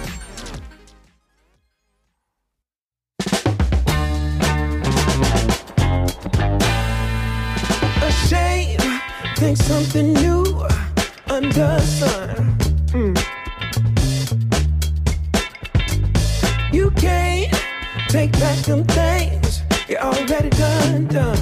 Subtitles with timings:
[9.43, 10.45] Think something new
[11.29, 12.57] under the sun.
[12.93, 13.13] Mm.
[16.71, 17.51] You can't
[18.07, 21.35] take back them things you already done, done.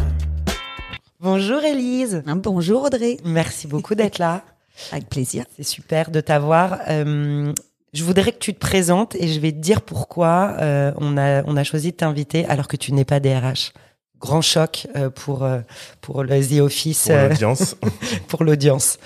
[1.20, 2.24] Bonjour Élise.
[2.26, 3.18] Un bonjour Audrey.
[3.24, 4.42] Merci beaucoup d'être là.
[4.92, 5.46] Avec plaisir.
[5.56, 6.80] C'est super de t'avoir.
[6.90, 7.54] Euh,
[7.94, 11.44] je voudrais que tu te présentes et je vais te dire pourquoi euh, on, a,
[11.44, 13.74] on a choisi de t'inviter alors que tu n'es pas DRH.
[14.22, 15.60] Grand choc euh, pour, euh,
[16.00, 17.76] pour le The Office, Pour euh, l'audience,
[18.28, 18.98] pour l'audience.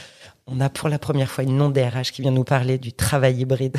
[0.46, 3.78] On a pour la première fois une non-DRH qui vient nous parler du travail hybride.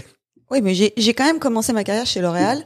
[0.50, 2.64] Oui, mais j'ai j'ai quand même commencé ma carrière chez L'Oréal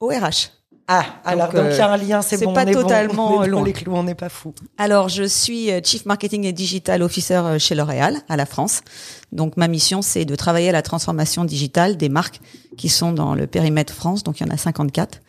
[0.00, 0.50] au RH.
[0.86, 2.52] Ah, alors donc il y a un lien, c'est c'est bon.
[2.52, 3.64] pas on est bon, totalement on est loin.
[3.64, 4.54] les clous, on n'est pas fou.
[4.76, 8.82] Alors, je suis Chief Marketing et Digital Officer chez L'Oréal à la France.
[9.32, 12.40] Donc, ma mission, c'est de travailler à la transformation digitale des marques
[12.76, 14.24] qui sont dans le périmètre France.
[14.24, 15.20] Donc, il y en a 54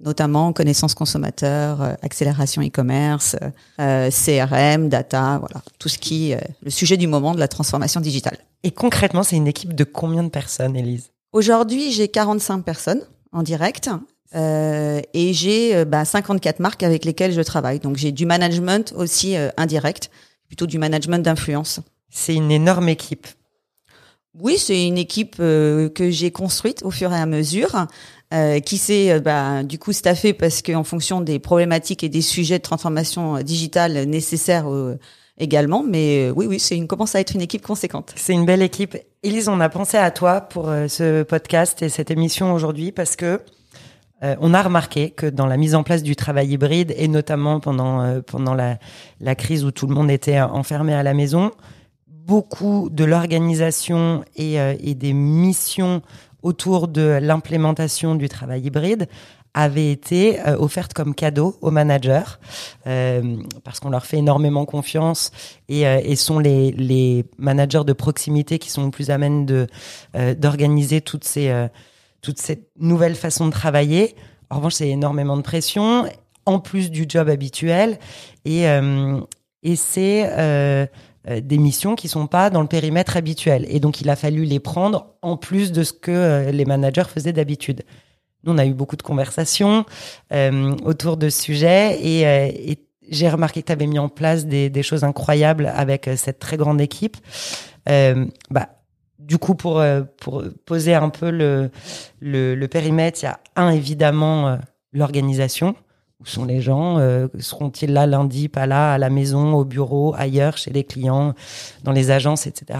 [0.00, 3.36] notamment connaissance consommateur, euh, accélération e-commerce,
[3.80, 8.00] euh, CRM, data, voilà, tout ce qui est le sujet du moment de la transformation
[8.00, 8.38] digitale.
[8.62, 11.10] Et concrètement, c'est une équipe de combien de personnes, Élise?
[11.32, 13.90] Aujourd'hui, j'ai 45 personnes en direct
[14.34, 17.78] euh, et j'ai euh, bah, 54 marques avec lesquelles je travaille.
[17.78, 20.10] Donc j'ai du management aussi euh, indirect,
[20.46, 21.80] plutôt du management d'influence.
[22.10, 23.26] C'est une énorme équipe.
[24.38, 27.86] Oui, c'est une équipe euh, que j'ai construite au fur et à mesure,
[28.34, 32.20] euh, qui s'est euh, bah, du coup staffée parce qu'en fonction des problématiques et des
[32.20, 34.66] sujets de transformation euh, digitale nécessaires
[35.38, 35.84] également.
[35.88, 38.12] Mais oui, oui, c'est une commence à être une équipe conséquente.
[38.16, 38.96] C'est une belle équipe.
[39.22, 43.40] Élise, on a pensé à toi pour ce podcast et cette émission aujourd'hui parce que
[44.22, 48.20] on a remarqué que dans la mise en place du travail hybride et notamment pendant
[48.22, 48.78] pendant la,
[49.20, 51.50] la crise où tout le monde était enfermé à la maison,
[52.08, 56.00] beaucoup de l'organisation et des missions
[56.44, 59.08] autour de l'implémentation du travail hybride
[59.54, 62.38] avaient été euh, offertes comme cadeau aux managers
[62.86, 65.30] euh, parce qu'on leur fait énormément confiance
[65.68, 69.66] et, euh, sont les, managers de proximité qui sont le plus amènes de
[70.16, 71.68] euh, d'organiser toutes ces
[72.20, 74.16] toutes ces nouvelles façons de travailler.
[74.50, 76.06] En revanche, c'est énormément de pression
[76.46, 77.98] en plus du job habituel
[78.44, 78.64] et
[79.62, 80.88] et c'est
[81.26, 83.64] des missions qui sont pas dans le périmètre habituel.
[83.68, 87.04] Et donc, il a fallu les prendre en plus de ce que euh, les managers
[87.08, 87.82] faisaient d'habitude.
[88.44, 89.86] Nous, on a eu beaucoup de conversations
[90.32, 92.74] euh, autour de ce sujet et, euh,
[93.10, 96.56] j'ai remarqué que tu avais mis en place des, choses incroyables avec euh, cette très
[96.56, 97.16] grande équipe.
[97.88, 98.68] Euh, bah,
[99.18, 100.02] du coup, pour, euh,
[100.64, 101.70] poser un peu le,
[102.20, 104.56] le, périmètre, il y a un, évidemment, euh,
[104.92, 105.74] l'organisation.
[106.20, 110.14] Où sont les gens euh, Seront-ils là lundi, pas là, à la maison, au bureau,
[110.16, 111.34] ailleurs, chez les clients,
[111.82, 112.78] dans les agences, etc.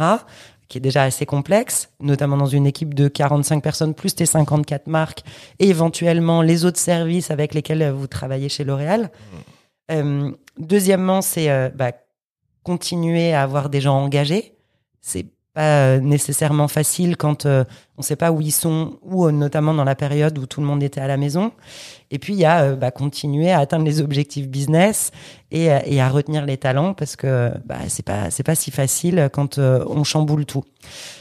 [0.69, 4.87] Qui est déjà assez complexe, notamment dans une équipe de 45 personnes, plus tes 54
[4.87, 5.23] marques,
[5.59, 9.11] et éventuellement les autres services avec lesquels vous travaillez chez L'Oréal.
[9.91, 11.93] Euh, deuxièmement, c'est euh, bah,
[12.63, 14.55] continuer à avoir des gens engagés.
[15.01, 17.65] C'est pas euh, nécessairement facile quand euh,
[17.97, 20.67] on sait pas où ils sont, ou euh, notamment dans la période où tout le
[20.67, 21.53] monde était à la maison.
[22.11, 25.13] Et puis il y a euh, bah, continuer à atteindre les objectifs business
[25.53, 29.29] et, et à retenir les talents parce que bah, c'est pas c'est pas si facile
[29.33, 30.65] quand on chamboule tout.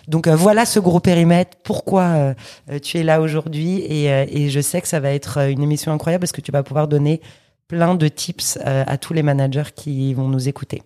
[0.07, 1.57] Donc voilà ce gros périmètre.
[1.63, 2.33] Pourquoi
[2.81, 6.21] tu es là aujourd'hui et, et je sais que ça va être une émission incroyable
[6.21, 7.21] parce que tu vas pouvoir donner
[7.67, 10.81] plein de tips à tous les managers qui vont nous écouter.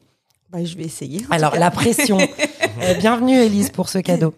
[0.51, 1.25] Bah, je vais essayer.
[1.29, 2.17] Alors la pression.
[2.79, 4.35] Euh, bienvenue Elise pour ce cadeau.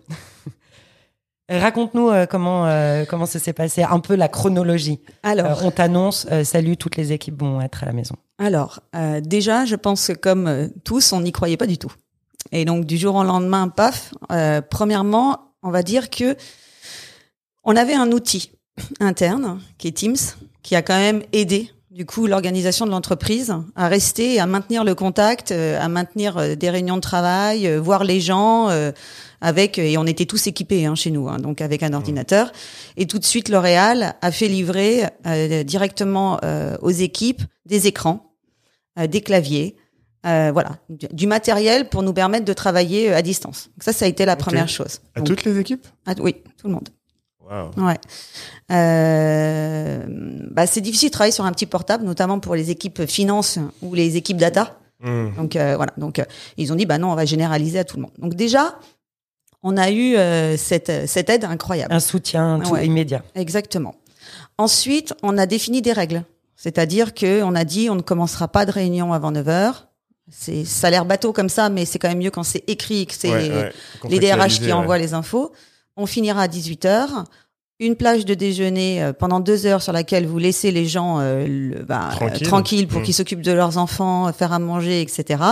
[1.50, 5.02] Raconte-nous euh, comment euh, comment ça s'est passé, un peu la chronologie.
[5.24, 8.16] Alors, Euh, on t'annonce, euh, salut, toutes les équipes vont être à la maison.
[8.38, 11.92] alors euh, déjà, je pense que comme euh, tous, on n'y croyait pas du tout.
[12.54, 14.14] Et donc du jour au lendemain, paf.
[14.32, 16.38] euh, premièrement, on va dire que
[17.66, 18.54] on avait un outil
[19.02, 20.16] interne qui est Teams,
[20.64, 24.96] qui a quand même aidé du coup l'organisation de l'entreprise à rester, à maintenir le
[24.96, 28.70] contact, euh, à maintenir euh, des réunions de travail, euh, voir les gens.
[28.70, 28.92] euh,
[29.42, 32.52] avec et on était tous équipés hein, chez nous, hein, donc avec un ordinateur.
[32.98, 38.34] Et tout de suite, L'Oréal a fait livrer euh, directement euh, aux équipes des écrans,
[38.98, 39.78] euh, des claviers,
[40.26, 43.70] euh, voilà, du, matériel pour nous permettre de travailler à distance.
[43.78, 45.00] Donc ça, ça a été la première chose.
[45.16, 45.88] À Donc, toutes les équipes?
[46.06, 46.90] À- oui, tout le monde.
[47.78, 47.98] Ouais.
[48.72, 50.04] Euh,
[50.52, 53.94] bah, c'est difficile de travailler sur un petit portable, notamment pour les équipes finance ou
[53.94, 54.78] les équipes data.
[55.02, 55.30] Hmm.
[55.38, 56.26] Donc euh, voilà, donc euh,
[56.58, 58.12] ils ont dit bah non, on va généraliser à tout le monde.
[58.18, 58.76] Donc déjà,
[59.64, 61.94] on a eu euh, cette cette aide incroyable.
[61.94, 62.86] Un soutien tout Ouais.
[62.86, 63.24] immédiat.
[63.36, 63.96] Exactement.
[64.58, 66.24] Ensuite, on a défini des règles.
[66.58, 69.88] C'est-à-dire que on a dit on ne commencera pas de réunion avant 9 heures.
[70.30, 73.08] C'est ça a l'air bateau comme ça, mais c'est quand même mieux quand c'est écrit
[73.08, 73.74] que c'est Ouais, ouais.
[74.10, 74.72] les DRH qui ouais.
[74.74, 75.54] envoient les infos.
[76.02, 77.24] On finira à 18 heures.
[77.82, 81.46] Une plage de déjeuner euh, pendant deux heures sur laquelle vous laissez les gens euh,
[81.48, 82.38] le- bah, Tranquille.
[82.42, 83.04] euh, tranquilles pour Mm.
[83.04, 85.44] qu'ils s'occupent de leurs enfants, faire à manger, etc.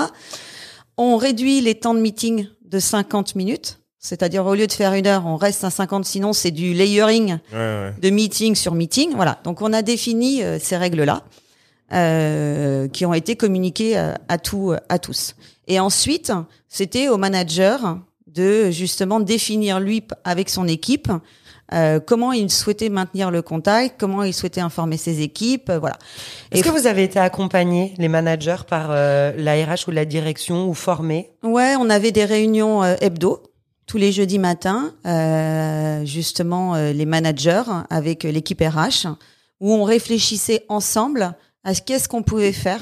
[0.98, 3.80] On réduit les temps de meeting de 50 minutes.
[4.00, 7.40] C'est-à-dire, au lieu de faire une heure, on reste à 50, sinon c'est du layering
[7.52, 7.94] Ouais, ouais.
[8.02, 9.14] de meeting sur meeting.
[9.16, 9.40] Voilà.
[9.44, 11.24] Donc on a défini euh, ces règles-là
[11.94, 15.36] euh, qui ont été communiquées euh, à tout à tous.
[15.68, 16.32] Et ensuite,
[16.70, 17.98] c'était au manager
[18.38, 21.10] de justement définir lui avec son équipe
[21.74, 25.98] euh, comment il souhaitait maintenir le contact, comment il souhaitait informer ses équipes, euh, voilà.
[26.51, 30.69] Est-ce que vous avez été accompagnés, les managers, par euh, la RH ou la direction
[30.69, 31.31] ou formés?
[31.44, 33.44] Ouais, on avait des réunions hebdo
[33.86, 34.94] tous les jeudis matins,
[36.04, 39.07] justement les managers avec l'équipe RH,
[39.62, 42.81] où on réfléchissait ensemble à ce qu'est-ce qu'on pouvait faire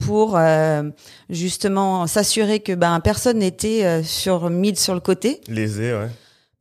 [0.00, 0.82] pour euh,
[1.28, 6.08] justement s'assurer que ben personne n'était euh, sur mis sur le côté Lésé, ouais.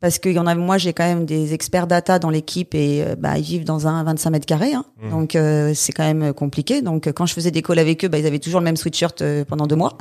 [0.01, 3.03] parce que y en a moi j'ai quand même des experts data dans l'équipe et
[3.03, 4.85] euh, bah, ils vivent dans un 25 mètres carrés hein.
[5.01, 5.09] Mhm.
[5.09, 8.07] donc euh, c'est quand même compliqué donc euh, quand je faisais des calls avec eux
[8.09, 9.97] bah, ils avaient toujours le même sweatshirt euh, pendant deux mois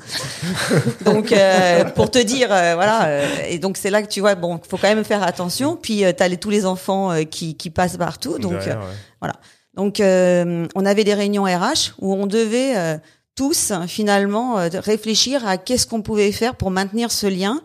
[1.05, 4.34] donc euh, pour te dire euh, voilà euh, et donc c'est là que tu vois
[4.34, 7.56] bon faut quand même faire attention puis euh, t'as les, tous les enfants euh, qui,
[7.56, 9.32] qui passent partout donc Derrière, euh, ouais.
[9.75, 12.96] donc, euh, on avait des réunions RH où on devait euh,
[13.38, 17.61] tous finalement euh, réfléchir à qu'est-ce qu'on pouvait faire pour maintenir ce lien,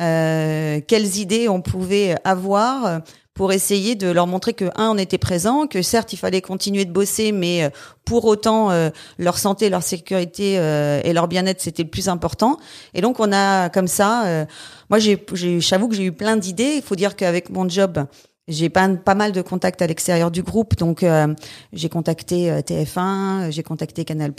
[0.00, 2.98] euh, quelles idées on pouvait avoir euh,
[3.34, 6.86] pour essayer de leur montrer que un on était présent, que certes il fallait continuer
[6.86, 7.68] de bosser, mais euh,
[8.06, 8.88] pour autant euh,
[9.18, 12.56] leur santé, leur sécurité euh, et leur bien-être c'était le plus important.
[12.94, 14.46] Et donc on a comme ça,
[14.88, 15.22] moi j'ai-
[15.60, 16.76] j'avoue que j'ai eu plein d'idées.
[16.76, 18.06] Il faut dire qu'avec mon job
[18.48, 21.34] j'ai pas, pas mal de contacts à l'extérieur du groupe, donc euh,
[21.72, 24.32] j'ai contacté euh, TF1, euh, j'ai contacté Canal+,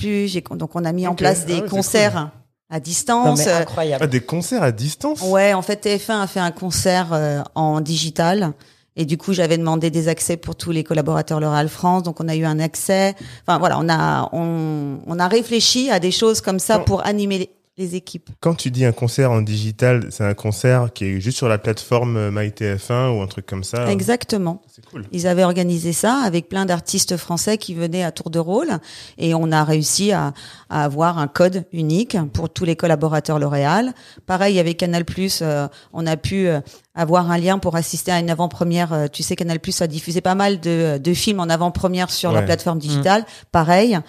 [0.52, 2.32] donc on a mis en place Ah des concerts
[2.70, 3.40] à Non, distance.
[3.40, 4.04] mais Euh, incroyable.
[4.04, 5.22] Ah, des concerts à distance?
[5.22, 8.54] Ouais, en fait TF1 a fait un concert euh, en digital.
[8.98, 12.28] Et du coup, j'avais demandé des accès pour tous les collaborateurs L'Oréal France, donc on
[12.28, 13.16] a eu un accès.
[13.48, 16.84] Enfin voilà, on a on, on a réfléchi à des choses comme ça Non.
[16.84, 17.50] pour animer
[17.82, 18.30] les, les équipes.
[18.40, 21.58] Quand tu dis un concert en digital, c'est un concert qui est juste sur la
[21.58, 23.92] plateforme euh, MyTF1 ou un truc comme ça.
[23.92, 24.62] Exactement.
[24.68, 25.06] C'est cool.
[25.12, 28.70] Ils avaient organisé ça avec plein d'artistes français qui venaient à tour de rôle
[29.18, 30.34] et on a réussi à,
[30.70, 33.94] à avoir un code unique pour tous les collaborateurs L'Oréal.
[34.26, 35.04] Pareil avec Canal+,
[35.42, 36.60] euh, on a pu euh,
[36.96, 38.94] avoir un lien pour assister à une avant-première.
[38.94, 42.42] Euh, Tu sais, Canal+ a diffusé pas mal de, de films en avant-première sur la
[42.42, 43.26] plateforme digitale.
[43.52, 44.00] Pareil, euh,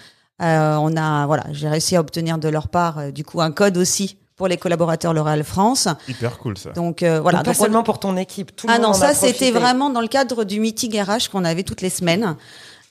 [0.40, 3.76] on a voilà, j'ai réussi à obtenir de leur part euh, du coup un code
[3.76, 5.88] aussi pour les collaborateurs L'Oréal France.
[6.08, 6.70] Hyper cool ça.
[6.70, 7.38] Donc euh, voilà.
[7.38, 8.56] Donc, pas Donc, on- seulement pour ton équipe.
[8.56, 11.44] Tout le ah monde non, ça c'était vraiment dans le cadre du meeting RH qu'on
[11.44, 12.36] avait toutes les semaines.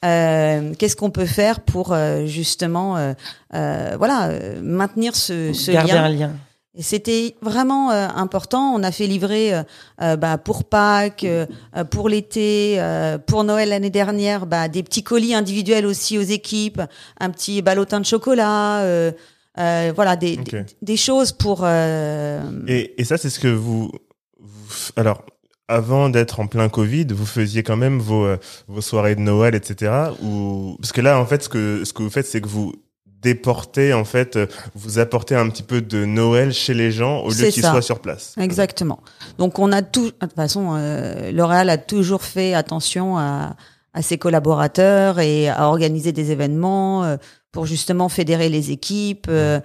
[0.04, 3.14] Euh, Qu'est-ce qu'on peut faire pour euh, justement, euh,
[3.54, 6.32] euh, voilà, euh, maintenir ce, ce garder lien un lien.
[6.74, 8.74] Et c'était vraiment euh, important.
[8.74, 9.64] On a fait livrer euh,
[10.02, 14.82] euh, bah, pour Pâques, euh, euh, pour l'été, euh, pour Noël l'année dernière, bah, des
[14.82, 16.82] petits colis individuels aussi aux équipes,
[17.20, 19.12] un petit ballotin de chocolat, euh,
[19.60, 20.50] euh, voilà, des, Ok.
[20.52, 21.62] des, des choses pour.
[21.66, 23.92] euh, Et, et ça, c'est ce que vous,
[24.40, 25.26] vous alors,
[25.68, 28.28] avant d'être en plein Covid, vous faisiez quand même vos,
[28.70, 29.92] vos soirées de Noël, etc.
[30.24, 32.74] Ou parce que là, en fait, ce que ce que vous faites, c'est que vous
[33.22, 37.30] déportez, en fait, euh, vous apportez un petit peu de Noël chez les gens au
[37.30, 38.34] lieu qu'ils soient sur place.
[38.40, 39.00] Exactement.
[39.38, 40.06] Donc on a tout.
[40.06, 43.56] De toute façon, euh, L'Oréal a toujours fait attention à,
[43.94, 47.18] à ses collaborateurs et à organiser des événements euh,
[47.52, 49.28] pour justement fédérer les équipes.
[49.30, 49.60] euh,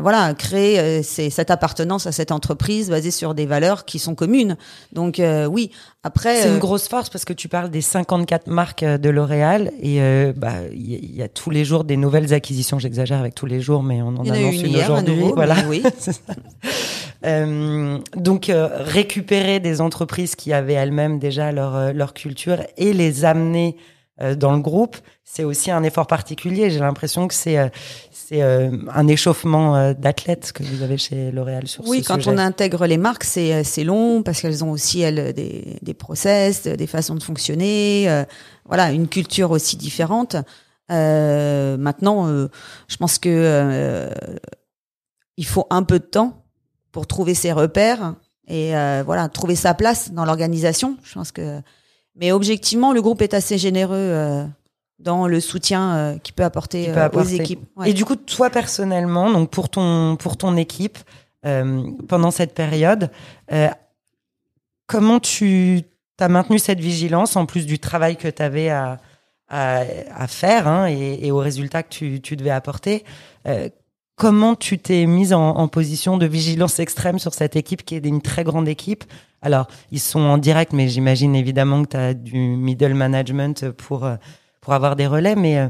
[0.00, 4.56] voilà, créer euh, cette appartenance à cette entreprise basée sur des valeurs qui sont communes.
[4.92, 5.70] Donc euh, oui,
[6.02, 9.08] après C'est euh, une grosse force parce que tu parles des 54 marques euh, de
[9.10, 12.78] L'Oréal et euh, bah il y, il y a tous les jours des nouvelles acquisitions.
[12.78, 15.32] J'exagère avec tous les jours, mais on en il y annonce une aujourd'hui.
[15.34, 15.56] Voilà.
[15.68, 15.82] oui.
[17.24, 22.92] Euh, donc euh, récupérer des entreprises qui avaient elles-mêmes déjà leur euh, leur culture et
[22.92, 26.70] les amener euh, dans le groupe, c'est aussi un effort particulier.
[26.70, 27.68] J'ai l'impression que c'est euh,
[28.10, 32.14] c'est euh, un échauffement euh, d'athlètes que vous avez chez L'Oréal sur Oui, ce quand
[32.16, 32.30] sujet.
[32.30, 35.94] on intègre les marques, c'est euh, c'est long parce qu'elles ont aussi elles des des
[35.94, 38.24] process, des façons de fonctionner, euh,
[38.64, 40.36] voilà, une culture aussi différente.
[40.90, 42.48] Euh, maintenant, euh,
[42.88, 44.08] je pense que euh,
[45.36, 46.44] il faut un peu de temps
[46.92, 48.14] pour trouver ses repères
[48.48, 50.96] et euh, voilà trouver sa place dans l'organisation.
[51.04, 51.60] Je pense que,
[52.16, 54.44] mais objectivement, le groupe est assez généreux euh,
[54.98, 57.34] dans le soutien euh, qu'il peut apporter, peut euh, apporter.
[57.34, 57.60] aux équipes.
[57.76, 57.90] Ouais.
[57.90, 60.98] Et du coup, toi personnellement, donc pour ton pour ton équipe
[62.08, 63.08] pendant cette période,
[64.88, 65.82] comment tu
[66.18, 68.98] as maintenu cette vigilance en plus du travail que tu avais à,
[69.48, 69.82] à,
[70.12, 73.04] à faire hein, et, et aux résultats que tu, tu devais apporter
[74.16, 78.04] Comment tu t'es mise en, en position de vigilance extrême sur cette équipe qui est
[78.04, 79.04] une très grande équipe
[79.46, 84.04] Alors, ils sont en direct, mais j'imagine évidemment que tu as du middle management pour,
[84.04, 84.16] euh,
[84.60, 85.68] pour avoir des relais, mais euh,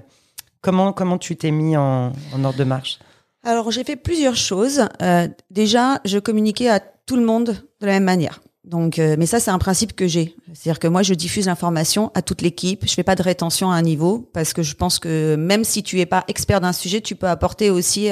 [0.63, 2.11] comment, comment tu t'es mis en,
[2.43, 2.99] ordre de marche?
[3.45, 4.89] Alors j'ai fait plusieurs choses.
[5.03, 7.49] Euh, déjà, je communiquais à tout le monde
[7.83, 8.41] de la même manière.
[8.65, 10.35] Donc, mais ça c'est un principe que j'ai.
[10.53, 12.85] C'est-à-dire que moi je diffuse l'information à toute l'équipe.
[12.85, 15.85] Je fais pas de rétention à un niveau parce que je pense que même si
[15.85, 18.09] tu es pas expert d'un sujet, tu peux apporter aussi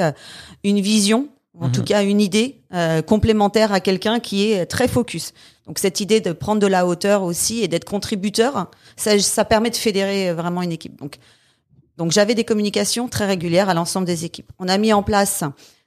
[0.63, 1.27] une vision,
[1.59, 1.71] en Mhm.
[1.71, 5.33] tout cas une idée euh, complémentaire à quelqu'un qui est très focus.
[5.67, 9.69] Donc cette idée de prendre de la hauteur aussi et d'être contributeur, ça, ça permet
[9.69, 10.97] de fédérer euh, vraiment une équipe.
[10.99, 11.17] Donc
[11.97, 14.51] donc j'avais des communications très régulières à l'ensemble des équipes.
[14.59, 15.43] On a mis en place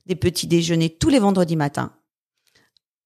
[0.06, 1.92] des petits déjeuners tous les vendredis matins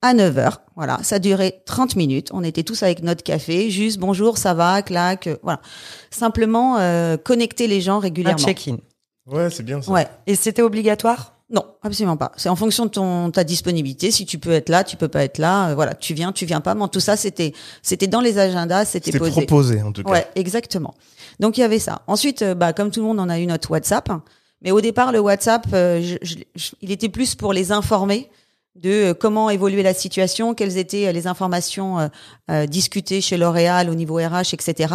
[0.02, 0.62] à 9 heures.
[0.76, 2.28] Voilà, ça durait 30 minutes.
[2.32, 5.60] On était tous avec notre café, juste bonjour, ça va, clac, euh, voilà.
[6.10, 8.38] Simplement euh, connecter les gens Un régulièrement.
[8.38, 8.76] check-in.
[9.26, 9.90] Ouais, c'est bien ça.
[9.90, 10.06] Ouais.
[10.26, 11.31] Et c'était obligatoire?
[11.52, 12.32] Non, absolument pas.
[12.36, 14.10] C'est en fonction de ton ta disponibilité.
[14.10, 15.68] Si tu peux être là, tu peux pas être là.
[15.68, 16.74] euh, voilà, tu viens, tu viens pas.
[16.74, 19.30] Mais tout ça, c'était c'était dans les agendas, c'était posé.
[19.32, 20.10] proposé en tout cas.
[20.10, 20.94] Ouais, exactement.
[21.40, 22.02] Donc il y avait ça.
[22.06, 24.08] Ensuite, euh, bah comme tout le monde, on a eu notre WhatsApp.
[24.62, 28.30] Mais au départ, le WhatsApp, euh, je- je- je- il était plus pour les informer
[28.76, 32.08] de comment évoluer la situation, quelles étaient les informations
[32.68, 34.94] discutées chez L'Oréal au niveau RH, etc.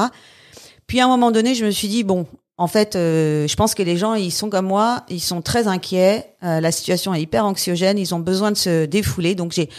[0.88, 2.26] Puis à un moment donné, je me suis dit bon,
[2.60, 5.68] en fait, euh, je pense que les gens, ils sont comme moi, ils sont très
[5.68, 6.34] inquiets.
[6.44, 9.36] euh, la situation est hyper anxiogène, ils ont besoin de se défouler.
[9.36, 9.70] Donc j'ai,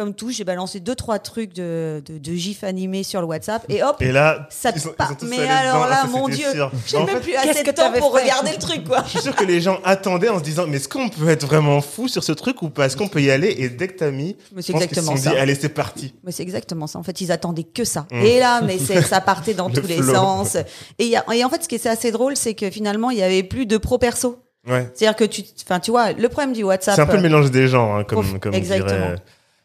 [0.00, 3.62] comme tout, j'ai balancé deux trois trucs de, de, de gifs animés sur le WhatsApp
[3.68, 5.88] et hop, Et là, Ça te ils sont- ils pa- sont tous mais alors dedans.
[5.90, 6.46] là, ça, mon Dieu,
[6.86, 9.02] j'ai même fait, plus assez de temps pour regarder le truc, quoi.
[9.04, 11.44] Je suis sûr que les gens attendaient en se disant mais est-ce qu'on peut être
[11.46, 12.86] vraiment fou sur ce truc ou pas?
[12.86, 13.54] Est-ce qu'on peut y aller?
[13.58, 15.30] Et dès que t'as mis, Mais je c'est pense qu'ils se exactement sont ça.
[15.32, 16.14] dit allez c'est parti.
[16.24, 16.98] Mais c'est exactement ça.
[16.98, 18.06] En fait, ils attendaient que ça.
[18.10, 18.16] Mm.
[18.24, 20.14] Et là, mais ça partait dans Le tous les flow.
[20.14, 20.56] sens.
[20.98, 23.10] Et, il y a, et en fait, ce qui est assez drôle, c'est que finalement,
[23.10, 24.38] il y avait plus de pro perso.
[24.68, 24.90] Ouais.
[24.94, 26.94] C'est-à-dire que tu, enfin, tu vois, le problème du WhatsApp.
[26.94, 28.90] C'est un peu le euh, mélange des gens, hein, comme, prof- comme exactement.
[29.06, 29.16] dirait.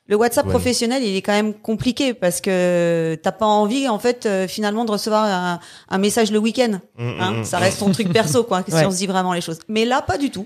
[0.07, 0.51] Le WhatsApp Ouais.
[0.51, 4.85] professionnel, il est quand même compliqué parce que t'as pas envie, en fait, euh, finalement,
[4.85, 5.59] de recevoir un,
[5.89, 6.79] un message le week-end.
[6.97, 7.61] Mm, Hein, mm, ça mm.
[7.63, 8.85] reste ton truc perso, quoi, si Ouais.
[8.85, 9.57] on se dit vraiment les choses.
[9.67, 10.45] Mais là, pas du tout.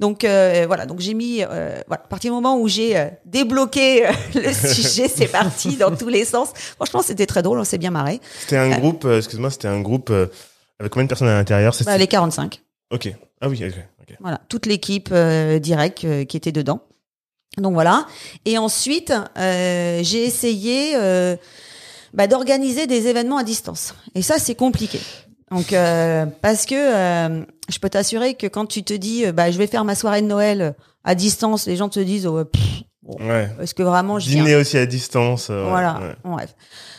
[0.00, 3.06] Donc euh, voilà, donc j'ai mis, euh, voilà, à partir du moment où j'ai euh,
[3.26, 6.48] débloqué euh, le sujet, c'est parti dans tous les sens.
[6.54, 8.20] Franchement, c'était très drôle, on s'est bien marré.
[8.40, 10.26] C'était un groupe, euh, excuse-moi, c'était un groupe euh,
[10.80, 11.74] avec combien de personnes à l'intérieur?
[11.74, 12.60] C'est Bah, les 45,
[12.92, 13.12] Ok.
[13.40, 14.16] Ah oui, ok.
[14.20, 16.80] voilà, toute l'équipe euh, directe euh, qui était dedans.
[17.58, 18.06] Donc voilà.
[18.44, 21.36] Et ensuite, euh, j'ai essayé euh,
[22.12, 23.94] bah, d'organiser des événements à distance.
[24.14, 24.98] Et ça, c'est compliqué.
[25.50, 29.58] Donc euh, parce que euh, je peux t'assurer que quand tu te dis, bah, je
[29.58, 32.62] vais faire ma soirée de Noël à distance, les gens te disent, oh, pff,
[33.20, 33.50] Ouais.
[33.60, 35.48] est-ce que vraiment je Dîner aussi à distance.
[35.50, 36.14] euh, Voilà, ouais.
[36.24, 36.54] bref.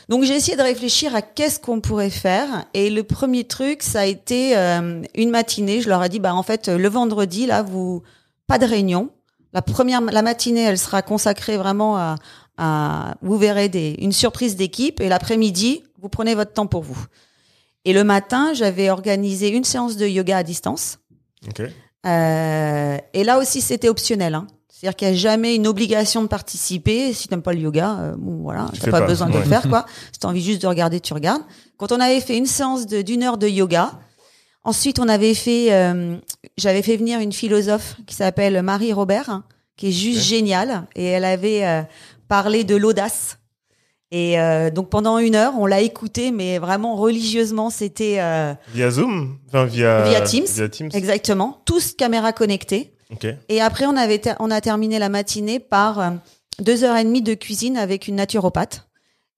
[0.07, 4.01] Donc j'ai essayé de réfléchir à qu'est-ce qu'on pourrait faire et le premier truc ça
[4.01, 7.63] a été euh, une matinée, je leur ai dit bah en fait le vendredi là
[7.63, 8.03] vous
[8.45, 9.09] pas de réunion.
[9.55, 12.17] La première la matinée, elle sera consacrée vraiment à,
[12.57, 17.05] à vous verrez des une surprise d'équipe et l'après-midi, vous prenez votre temps pour vous.
[17.85, 20.99] Et le matin, j'avais organisé une séance de yoga à distance.
[21.47, 21.61] Ok.
[22.05, 24.35] Euh, et là aussi, c'était optionnel.
[24.35, 24.47] Hein.
[24.67, 27.13] C'est-à-dire qu'il n'y a jamais une obligation de participer.
[27.13, 29.43] Si t'aimes pas le yoga, euh, bon voilà, Tu fais pas, pas, besoin de le
[29.43, 29.85] faire quoi.
[30.11, 31.43] Si t'as envie juste de regarder, tu regardes.
[31.77, 33.93] Quand on avait fait une séance d'une heure de yoga,
[34.65, 36.17] ensuite on avait fait, euh,
[36.57, 39.45] j'avais fait venir une philosophe qui s'appelle Marie Robert, hein,
[39.77, 41.81] qui est juste géniale, et elle avait euh,
[42.27, 43.37] parlé de l'audace.
[44.11, 48.19] Et euh, donc pendant une heure, on l'a écoutée, mais vraiment religieusement, c'était
[48.73, 49.37] Via Zoom?
[49.47, 50.45] Enfin, via, Via Teams.
[50.45, 50.89] Via Teams.
[50.93, 51.61] Exactement.
[51.65, 52.93] Tous caméras connectées.
[53.49, 56.13] Et après, on avait on a terminé la matinée par
[56.59, 58.87] deux heures et demie de cuisine avec une naturopathe.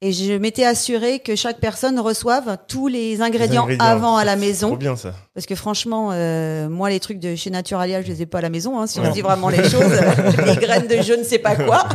[0.02, 3.84] Et je m'étais assurée que chaque personne reçoive tous les ingrédients, ingrédients.
[3.84, 4.76] avant à la Trop maison.
[4.76, 5.14] bien ça.
[5.34, 8.42] Parce que franchement, euh, moi, les trucs de chez Naturalia, je les ai pas à
[8.42, 8.80] la maison.
[8.80, 9.92] Hein, si on dit vraiment les choses,
[10.46, 11.88] les graines de je ne sais pas quoi.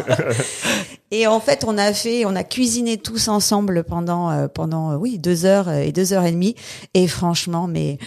[1.13, 4.97] Et en fait, on a fait, on a cuisiné tous ensemble pendant euh, pendant euh,
[4.97, 6.57] oui deux heures euh, et deux heures et demie.
[6.95, 7.99] Et franchement, mais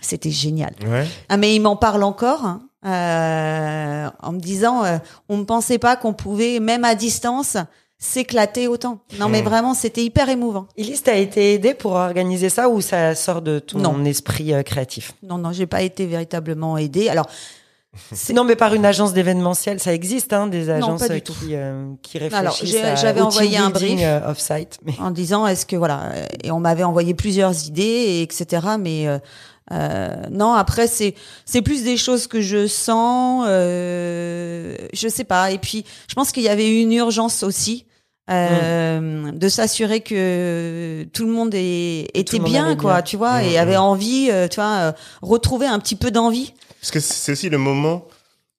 [0.00, 0.74] c'était génial.
[0.88, 1.06] Ouais.
[1.28, 2.44] Ah, mais il m'en parle encore.
[2.44, 4.98] hein, euh, en me disant, euh,
[5.28, 7.56] on ne pensait pas qu'on pouvait, même à distance,
[7.98, 8.98] s'éclater autant.
[9.18, 9.44] Non, mais Mm.
[9.46, 10.66] vraiment, c'était hyper émouvant.
[10.76, 14.04] Elise, t'as été aidée pour organiser ça ou ça sort de ton Non.
[14.04, 15.12] esprit euh, créatif?
[15.22, 17.08] Non, non, j'ai pas été véritablement aidée.
[17.08, 17.26] Alors,
[18.12, 21.86] c'est- Non, mais par une agence d'événementiel, ça existe, hein, des agences euh, qui, euh,
[22.02, 23.98] qui réfléchissent Alors, j'avais envoyé un brief.
[24.02, 24.78] euh, off-site.
[24.84, 24.92] Mais...
[25.00, 28.66] en disant, est-ce que voilà, euh, et on m'avait envoyé plusieurs idées, et etc.
[28.78, 29.06] Mais
[29.72, 35.50] euh, non, après c'est c'est plus des choses que je sens, euh, je sais pas.
[35.50, 37.84] Et puis, je pense qu'il y avait une urgence aussi.
[38.28, 43.02] euh, de s'assurer que tout le monde est, était monde bien quoi bien.
[43.02, 44.92] tu vois Mmh, et avait envie euh, tu vois euh,
[45.22, 48.04] retrouver un petit peu d'envie Parce que c'est aussi le moment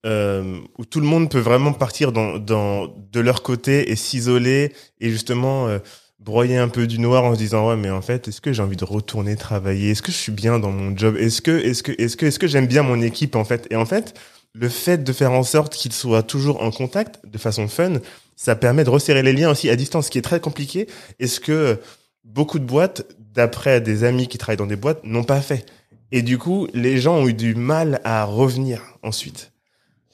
[0.06, 4.72] euh, où tout le monde peut vraiment partir dans, dans, de leur côté et s'isoler
[5.02, 5.80] et justement euh,
[6.28, 8.62] broyer un peu du noir en se disant ouais mais en fait est-ce que j'ai
[8.62, 9.92] envie de retourner travailler?
[9.92, 11.16] Est-ce que je suis bien dans mon job?
[11.16, 13.66] Est-ce que est-ce que est-ce que est-ce que j'aime bien mon équipe en fait?
[13.72, 14.14] Et en fait
[14.54, 17.94] le fait de faire en sorte qu'ils soient toujours en contact de façon fun
[18.36, 20.88] ça permet de resserrer les liens aussi à distance ce qui est très compliqué.
[21.20, 21.80] Est-ce que
[22.26, 25.66] beaucoup de boîtes d'après des amis qui travaillent dans des boîtes n'ont pas fait?
[26.12, 29.54] Et du coup, les gens ont eu du mal à revenir ensuite.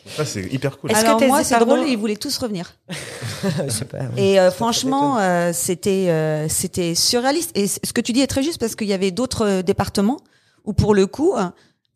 [0.06, 0.92] Ça, c'est hyper cool.
[0.92, 2.76] Est-ce que moi c'est pardon drôle ils voulaient tous revenir
[3.90, 4.00] pas.
[4.18, 7.52] Et euh, franchement, euh, c'était euh, c'était surréaliste.
[7.58, 10.20] Et ce que tu dis est très juste parce qu'il y avait d'autres départements
[10.66, 11.46] où pour le coup, euh,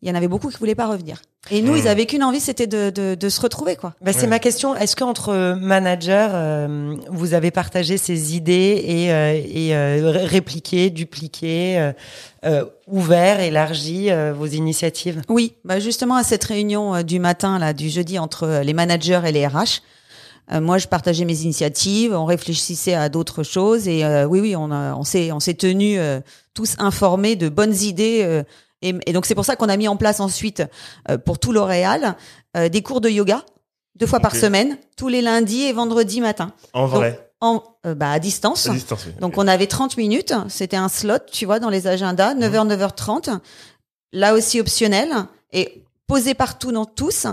[0.02, 1.20] il y en avait beaucoup qui voulaient pas revenir.
[1.50, 3.94] Et nous, ils avaient qu'une envie, c'était de, de, de se retrouver, quoi.
[4.02, 4.26] Bah, c'est Ouais.
[4.28, 4.74] ma question.
[4.76, 10.90] Est-ce qu'entre managers, euh, vous avez partagé ces idées et, euh, et euh, ré- répliqué,
[10.90, 11.92] dupliqué, euh,
[12.44, 15.22] euh, ouvert, élargi euh, vos initiatives?
[15.28, 18.74] Oui, bah justement à cette réunion euh, du matin, là, du jeudi entre euh, les
[18.74, 19.80] managers et les RH.
[20.52, 24.54] euh, moi, je partageais mes initiatives, on réfléchissait à d'autres choses et euh, oui, oui,
[24.56, 26.20] on, a- on s'est, on s'est tenus euh,
[26.52, 28.42] tous informés de bonnes idées euh,
[28.82, 30.62] et, et donc c'est pour ça qu'on a mis en place ensuite
[31.10, 32.16] euh, pour tout L'Oréal
[32.56, 33.44] euh, des cours de yoga
[33.96, 38.12] deux fois par semaine, tous les lundis et vendredis matin, En vrai, en euh, bah,
[38.12, 38.68] à distance.
[38.68, 39.06] à distance.
[39.06, 39.12] oui.
[39.20, 43.40] Donc on avait 30 minutes, c'était un slot, tu vois, dans les agendas, 9h, 9h30,
[44.12, 45.08] là aussi optionnel,
[45.52, 47.26] et posé partout dans tous.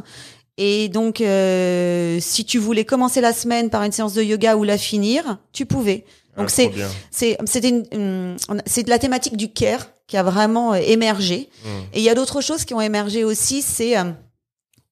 [0.58, 4.64] Et donc, euh, si tu voulais commencer la semaine par une séance de yoga ou
[4.64, 6.06] la finir, tu pouvais.
[6.38, 6.90] Donc Ah, c'est trop bien.
[7.12, 11.50] c'est c'était une- une- c'est de la thématique du care qui a vraiment euh, émergé.
[11.64, 11.68] Mm.
[11.94, 13.62] Et il y a d'autres choses qui ont émergé aussi.
[13.62, 14.12] C'est euh,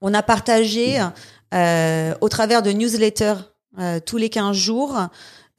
[0.02, 1.00] on a partagé
[1.54, 3.36] euh, au travers de newsletters
[4.06, 5.08] tous les 15 jours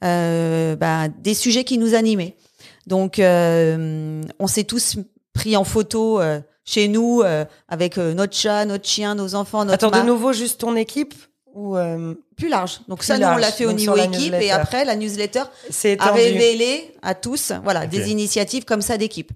[0.01, 2.37] bah, des sujets qui nous animaient.
[2.87, 4.97] Donc on s'est tous
[5.33, 6.21] pris en photo
[6.65, 10.33] chez nous euh, avec euh, notre chat, notre chien, nos enfants, notre Attends, de nouveau,
[10.33, 11.13] juste ton équipe
[11.53, 12.81] ou euh, plus large.
[12.89, 15.43] Donc Plus ça, nous, on l'a fait au niveau équipe et après la newsletter
[15.83, 19.31] étendu révéler à tous voilà des initiatives comme ça d'équipe.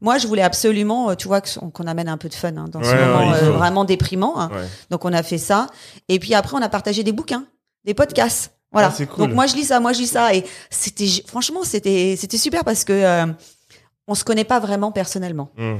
[0.00, 2.82] Moi, je voulais absolument, euh, tu vois, qu'on amène un peu de fun hein, dans
[2.82, 4.38] ce Ouais, moment euh, vraiment déprimant.
[4.40, 4.50] hein.
[4.90, 5.68] Donc, on a fait ça.
[6.08, 7.44] Et puis après, on a partagé des bouquins,
[7.84, 8.52] des podcasts.
[8.72, 8.92] Voilà.
[8.98, 9.26] Ah, cool.
[9.26, 10.34] Donc moi, je lis ça, moi, je lis ça.
[10.34, 13.26] Et c'était, franchement, c'était, c'était super parce que euh,
[14.06, 15.76] on se connaît pas vraiment personnellement Mm.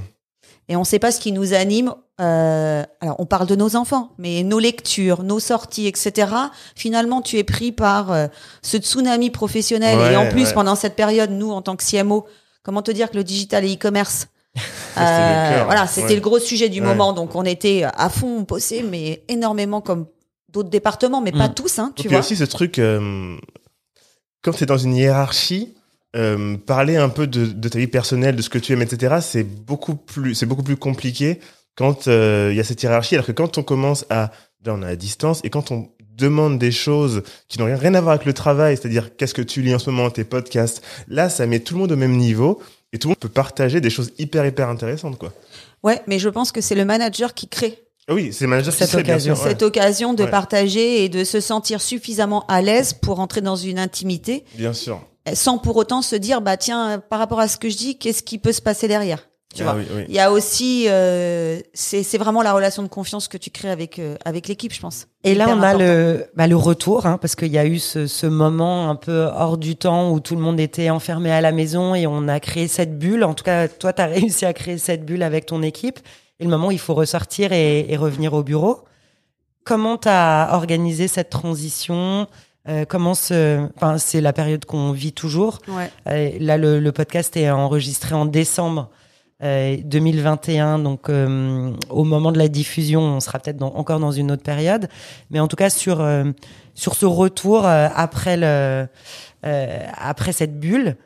[0.69, 1.93] et on sait pas ce qui nous anime.
[2.21, 6.29] Euh, alors, on parle de nos enfants, mais nos lectures, nos sorties, etc.
[6.75, 8.15] Finalement, tu es pris par
[8.63, 10.13] ce tsunami professionnel.
[10.13, 12.25] Et en plus, pendant cette période, nous, en tant que CMO,
[12.67, 15.65] comment te dire que le digital et e-commerce, c'était le cœur.
[15.67, 16.15] voilà, c'était Ouais.
[16.17, 16.87] le gros sujet du Ouais.
[16.89, 17.13] moment.
[17.13, 20.07] Donc, on était à fond bossé, mais énormément comme
[20.53, 21.55] d'autres départements, mais pas Mm.
[21.55, 22.19] tous, hein, tu vois.
[22.19, 23.37] aussi ce truc, euh,
[24.43, 25.75] quand tu es dans une hiérarchie,
[26.17, 29.17] euh, parler un peu de, de ta vie personnelle, de ce que tu aimes, etc.,
[29.21, 31.41] c'est beaucoup plus, c'est beaucoup plus compliqué
[31.77, 33.15] quand euh, il y a cette hiérarchie.
[33.15, 34.33] Alors que quand on commence à,
[34.65, 38.01] là on est à distance, et quand on demande des choses qui n'ont rien, à
[38.01, 41.29] voir avec le travail, c'est-à-dire qu'est-ce que tu lis en ce moment, tes podcasts, là
[41.29, 42.61] ça met tout le monde au même niveau
[42.93, 45.33] et tout le monde peut partager des choses hyper hyper intéressantes quoi.
[45.83, 48.79] Ouais, mais je pense que c'est le manager qui crée oui, c'est le manager qui
[48.79, 49.35] Cette sait, bien occasion.
[49.35, 49.51] sûr, ouais.
[49.51, 50.31] cette occasion de Ouais.
[50.31, 55.01] partager et de se sentir suffisamment à l'aise pour entrer dans une intimité Bien sûr.
[55.35, 58.23] sans pour autant se dire bah tiens par rapport à ce que je dis qu'est-ce
[58.23, 59.29] qui peut se passer derrière?
[59.57, 60.05] Tu Ah vois oui, oui.
[60.09, 63.99] il y a aussi euh, c'est vraiment la relation de confiance que tu crées avec
[63.99, 65.79] euh, avec l'équipe je pense Et là, on a important.
[65.79, 69.29] le, bah, le retour, hein, parce qu'il y a eu ce, ce moment un peu
[69.35, 72.39] hors du temps où tout le monde était enfermé à la maison et on a
[72.39, 73.25] créé cette bulle.
[73.25, 75.99] En tout cas, toi, tu as réussi à créer cette bulle avec ton équipe.
[76.39, 78.83] et le moment où il faut ressortir et, et revenir au bureau.
[79.65, 82.29] Comment tu as organisé cette transition?
[82.69, 85.59] Euh, comment se, enfin, c'est la période qu'on vit toujours.
[85.69, 85.91] Ouais.
[86.09, 88.91] Euh, là, le, le podcast est enregistré en décembre
[89.43, 94.13] euh, 2021, donc euh, au moment de la diffusion, on sera peut-être dans- encore dans
[94.13, 94.89] une autre période,
[95.31, 96.25] mais en tout cas sur euh,
[96.75, 98.87] sur ce retour euh, après le
[99.45, 100.97] euh, après cette bulle,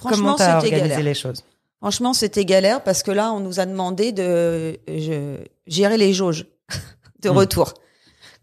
[0.00, 1.04] comment Franchement, t'as c'était organisé galère.
[1.04, 1.44] les choses?
[1.80, 6.46] Franchement, c'était galère parce que là, on nous a demandé de je, gérer les jauges
[7.22, 7.36] de Mm.
[7.36, 7.74] retour.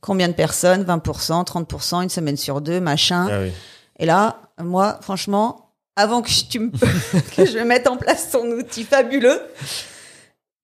[0.02, 0.84] Combien de personnes?
[0.84, 3.28] 20%, 30%, une semaine sur deux, machin.
[3.32, 3.52] Ah oui.
[4.00, 5.71] Et là, moi, franchement,
[6.02, 6.72] avant que je, tu me-
[7.36, 9.42] que je mette en place ton outil fabuleux,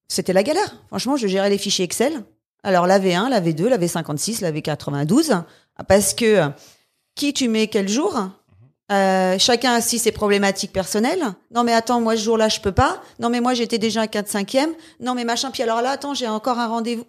[0.07, 0.75] c'était la galère.
[0.87, 2.23] Franchement, je gérais les fichiers Excel.
[2.63, 5.43] Alors, la V1, la V2, la V56, la V92,
[5.87, 6.49] parce que
[7.15, 8.29] qui tu mets quel jour?
[8.91, 11.23] Euh, chacun a aussi ses problématiques personnelles.
[11.53, 13.01] Non mais attends, moi ce jour-là je peux pas.
[13.19, 14.59] Non mais moi j'étais déjà à 4 5 e
[15.01, 15.51] Non mais machin.
[15.51, 17.03] Puis alors là, attends, j'ai encore un rendez-vous.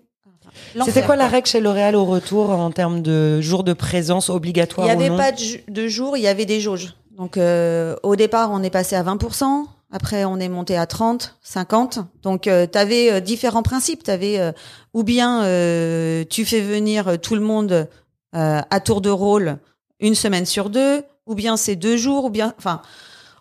[0.84, 4.32] C'était quoi la règle chez L'Oréal au retour en termes de jours de présence Il
[4.32, 5.16] obligatoire n'y ou avait non?
[5.16, 6.94] pas de, de jour, il y avait des jauges.
[7.18, 11.36] Donc euh, au départ, on est passé à 20%, après on est monté à 30,
[11.42, 11.98] 50.
[12.22, 14.54] Donc tu avais différents principes, tu avais
[14.98, 17.88] ou bien euh, tu fais venir euh, tout le monde
[18.34, 19.58] euh, à tour de rôle
[20.00, 22.82] une semaine sur deux, ou bien c'est deux jours, ou bien enfin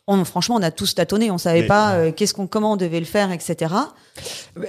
[0.08, 2.78] on, franchement, on a tous tâtonné, on savait Mais- pas euh, qu'est-ce qu'on comment on
[2.78, 3.74] devait le faire, etc.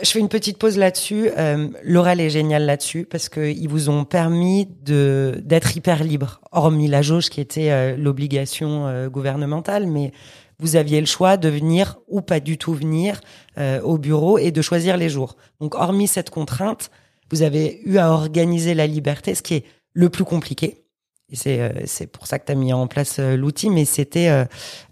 [0.03, 1.31] Je fais une petite pause là-dessus.
[1.39, 6.89] Euh, L'oral est génial là-dessus parce qu'ils vous ont permis de d'être hyper libre, hormis
[6.89, 10.13] la jauge qui était euh, l'obligation euh, gouvernementale, mais
[10.59, 13.21] vous aviez le choix de venir ou pas du tout venir
[13.59, 15.37] euh, au bureau et de choisir les jours.
[15.61, 16.91] Donc, hormis cette contrainte,
[17.31, 20.83] vous avez eu à organiser la liberté, ce qui est le plus compliqué.
[21.31, 23.85] Et c'est euh, c'est pour ça que tu as mis en place euh, l'outil, mais
[23.85, 24.45] c'était euh,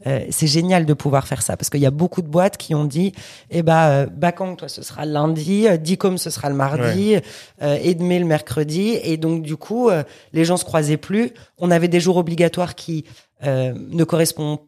[0.07, 1.57] euh, c'est génial de pouvoir faire ça.
[1.57, 3.13] Parce qu'il y a beaucoup de boîtes qui ont dit
[3.51, 7.17] eh ben euh, Bacang toi ce sera le lundi, euh, Dicom ce sera le mardi,
[7.63, 8.99] euh, Edmé le mercredi.
[9.03, 10.03] Et donc du coup euh,
[10.35, 11.33] les gens se croisaient plus.
[11.57, 13.07] On avait des jours obligatoires qui
[13.45, 14.61] euh, ne correspondent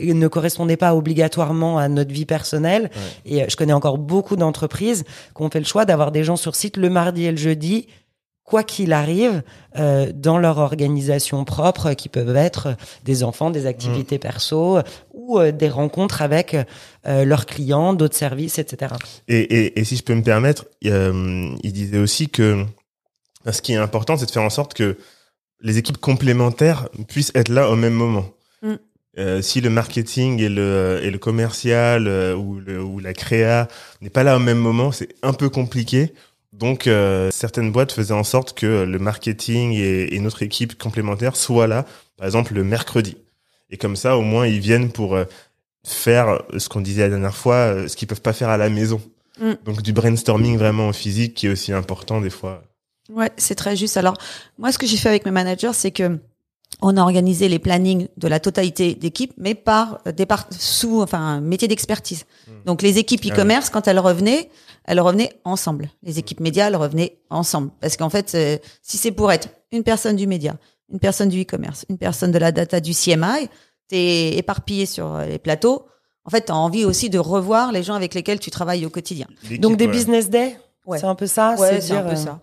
[0.00, 2.90] ne correspondaient pas obligatoirement à notre vie personnelle.
[3.24, 5.04] Et je connais encore beaucoup d'entreprises
[5.36, 7.86] qui ont fait le choix d'avoir des gens sur site le mardi et le jeudi
[8.48, 9.42] quoi qu'il arrive,
[9.78, 14.78] euh, dans leur organisation propre, qui peuvent être des enfants, des activités perso,
[15.12, 16.56] ou euh, des rencontres avec
[17.06, 18.94] euh, leurs clients, d'autres services, etc.
[19.28, 22.64] Et, et, et si je peux me permettre, euh, il disait aussi que
[23.52, 24.96] ce qui est important, c'est de faire en sorte que
[25.60, 28.24] les équipes complémentaires puissent être là au même moment.
[28.62, 28.76] Mm.
[29.18, 33.68] Euh, si le marketing et le, et le commercial euh, ou, le, ou la créa
[34.00, 36.14] n'est pas là au même moment, c'est un peu compliqué.
[36.52, 41.36] Donc, euh, certaines boîtes faisaient en sorte que le marketing et, et notre équipe complémentaire
[41.36, 41.84] soient là,
[42.16, 43.16] par exemple, le mercredi.
[43.70, 45.24] Et comme ça, au moins, ils viennent pour euh,
[45.84, 48.70] faire ce qu'on disait la dernière fois, euh, ce qu'ils peuvent pas faire à la
[48.70, 49.00] maison.
[49.40, 49.52] Mm.
[49.64, 52.62] Donc, du brainstorming vraiment en physique qui est aussi important des fois.
[53.10, 53.96] Ouais, c'est très juste.
[53.96, 54.16] Alors,
[54.58, 56.18] moi, ce que j'ai fait avec mes managers, c'est que
[56.80, 61.40] on a organisé les plannings de la totalité d'équipes, mais par euh, départ sous, enfin,
[61.40, 62.24] métier d'expertise.
[62.66, 64.48] Donc, les équipes Ah e-commerce, quand elles revenaient,
[64.84, 65.90] elles revenaient ensemble.
[66.02, 67.70] Les équipes médias, elles revenaient ensemble.
[67.80, 70.56] Parce qu'en fait, euh, si c'est pour être une personne du média,
[70.90, 73.48] une personne du e-commerce, une personne de la data du CMI,
[73.88, 75.86] t'es éparpillé sur euh, les plateaux.
[76.24, 79.26] En fait, t'as envie aussi de revoir les gens avec lesquels tu travailles au quotidien.
[79.58, 79.92] Donc des ouais.
[79.92, 80.98] business days, Ouais.
[80.98, 82.40] c'est un peu ça Ouais, c'est un peu euh, ça.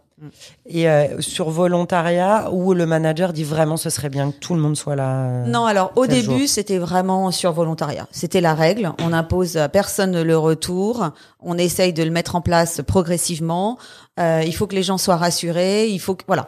[0.65, 4.61] Et euh, sur volontariat, où le manager dit vraiment ce serait bien que tout le
[4.61, 5.25] monde soit là.
[5.25, 8.07] euh, Non, alors au début, c'était vraiment sur volontariat.
[8.11, 8.91] C'était la règle.
[9.03, 11.09] On impose à personne le retour.
[11.41, 13.77] On essaye de le mettre en place progressivement.
[14.19, 15.87] Euh, il faut que les gens soient rassurés.
[15.89, 16.47] Il faut que voilà.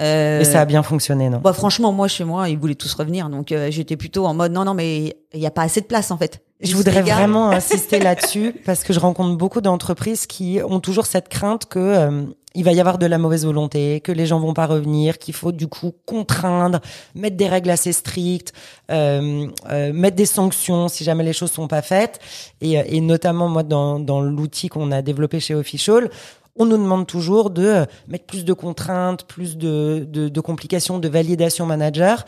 [0.00, 1.38] Euh, Et ça a bien fonctionné, non?
[1.38, 4.50] bah, franchement, moi chez moi, ils voulaient tous revenir, donc euh, j'étais plutôt en mode
[4.50, 6.42] non, non, mais il y a pas assez de place en fait.
[6.64, 11.28] Je voudrais vraiment insister là-dessus parce que je rencontre beaucoup d'entreprises qui ont toujours cette
[11.28, 12.24] crainte que euh,
[12.54, 15.34] il va y avoir de la mauvaise volonté, que les gens vont pas revenir, qu'il
[15.34, 16.80] faut du coup contraindre,
[17.14, 18.52] mettre des règles assez strictes,
[18.90, 22.20] euh, euh, mettre des sanctions si jamais les choses sont pas faites.
[22.60, 26.10] Et, euh, et notamment moi dans, dans l'outil qu'on a développé chez Official,
[26.56, 30.98] on nous demande toujours de euh, mettre plus de contraintes, plus de, de, de complications,
[30.98, 32.24] de validation manager.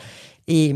[0.47, 0.75] Et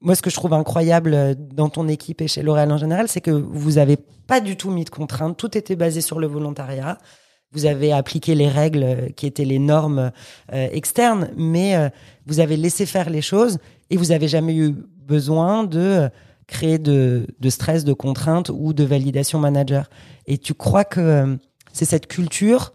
[0.00, 3.08] moi, ce que je trouve incroyable euh, dans ton équipe et chez L'Oréal en général,
[3.08, 5.36] c'est que vous avez pas du tout mis de contraintes.
[5.36, 6.98] Tout était basé sur le volontariat.
[7.52, 10.12] Vous avez appliqué les règles euh, qui étaient les normes
[10.52, 11.90] euh, externes, mais
[12.26, 13.58] vous avez laissé faire les choses
[13.90, 16.08] et vous avez jamais eu besoin de
[16.46, 19.90] créer de, stress, de contraintes ou de validation manager.
[20.26, 21.38] Et tu crois que
[21.72, 22.72] c'est cette culture?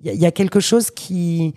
[0.00, 1.54] Il y a quelque chose qui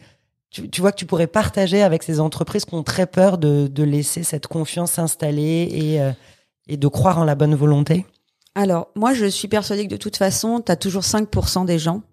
[0.56, 3.68] tu, tu vois que tu pourrais partager avec ces entreprises qui ont très peur de,
[3.68, 6.12] de laisser cette confiance s'installer et, euh,
[6.70, 8.06] et de croire en la bonne volonté?
[8.56, 12.04] Alors, moi, je suis persuadée que de toute façon, tu as toujours 5% des gens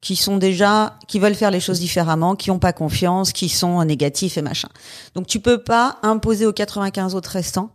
[0.00, 3.84] qui sont déjà, qui veulent faire les choses différemment, qui ont pas confiance, qui sont
[3.84, 4.68] négatifs et machin.
[5.14, 7.70] Donc tu peux pas imposer aux 95 autres restants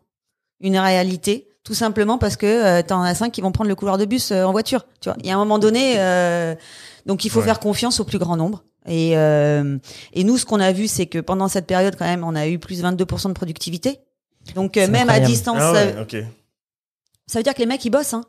[0.61, 3.97] une réalité tout simplement parce que euh, t'en as cinq qui vont prendre le couloir
[3.97, 4.85] de bus euh, en voiture.
[4.99, 6.55] Tu vois, il y a un moment donné, euh,
[7.05, 7.45] donc il faut Ouais.
[7.45, 8.63] faire confiance au plus grand nombre.
[8.87, 9.77] Et, euh,
[10.13, 12.47] et nous, ce qu'on a vu, c'est que pendant cette période, quand même, on a
[12.47, 13.99] eu plus 22% de productivité.
[14.55, 16.15] Donc euh, même à distance, Ah ça, ouais, ok.
[17.27, 18.13] ça veut dire que les mecs ils bossent.
[18.15, 18.23] Hein.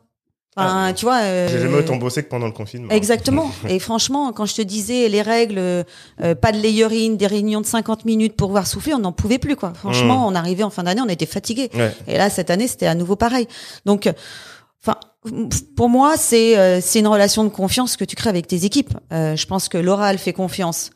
[0.55, 1.21] Enfin, Ah, tu vois.
[1.23, 2.89] euh, J'ai jamais autant bossé que pendant le confinement.
[2.91, 3.49] Exactement.
[3.67, 5.83] Et franchement, quand je te disais les règles, euh,
[6.39, 9.55] pas de layering, des réunions de 50 minutes pour voir souffler, on n'en pouvait plus
[9.55, 9.73] quoi.
[9.73, 11.71] Franchement, on arrivait en fin d'année, on était fatigué.
[11.73, 11.91] Ouais.
[12.07, 13.47] Et là, cette année, c'était à nouveau pareil.
[13.85, 14.07] Donc,
[14.83, 14.99] enfin,
[15.75, 18.93] pour moi, c'est euh, c'est une relation de confiance que tu crées avec tes équipes.
[19.11, 20.91] Euh, je pense que Laura, elle fait confiance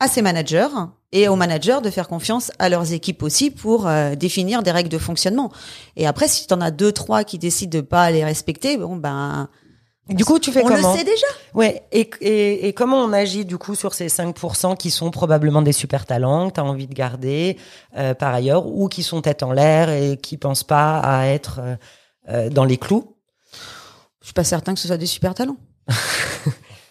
[0.00, 0.68] à ses managers
[1.12, 4.90] et aux managers de faire confiance à leurs équipes aussi pour euh, définir des règles
[4.90, 5.50] de fonctionnement.
[5.96, 8.96] Et après, si tu en as deux, trois qui décident de pas les respecter, bon
[8.96, 9.48] ben,
[10.08, 11.26] Du coup, tu fais on comment le sait déjà.
[11.54, 15.62] Ouais, et, et, et comment on agit du coup sur ces 5% qui sont probablement
[15.62, 17.56] des super talents que tu as envie de garder
[17.96, 21.60] euh, par ailleurs ou qui sont tête en l'air et qui pensent pas à être
[21.60, 21.76] euh,
[22.28, 23.15] euh, dans les clous?
[24.26, 25.56] Je suis pas certain que ce soit des super talents.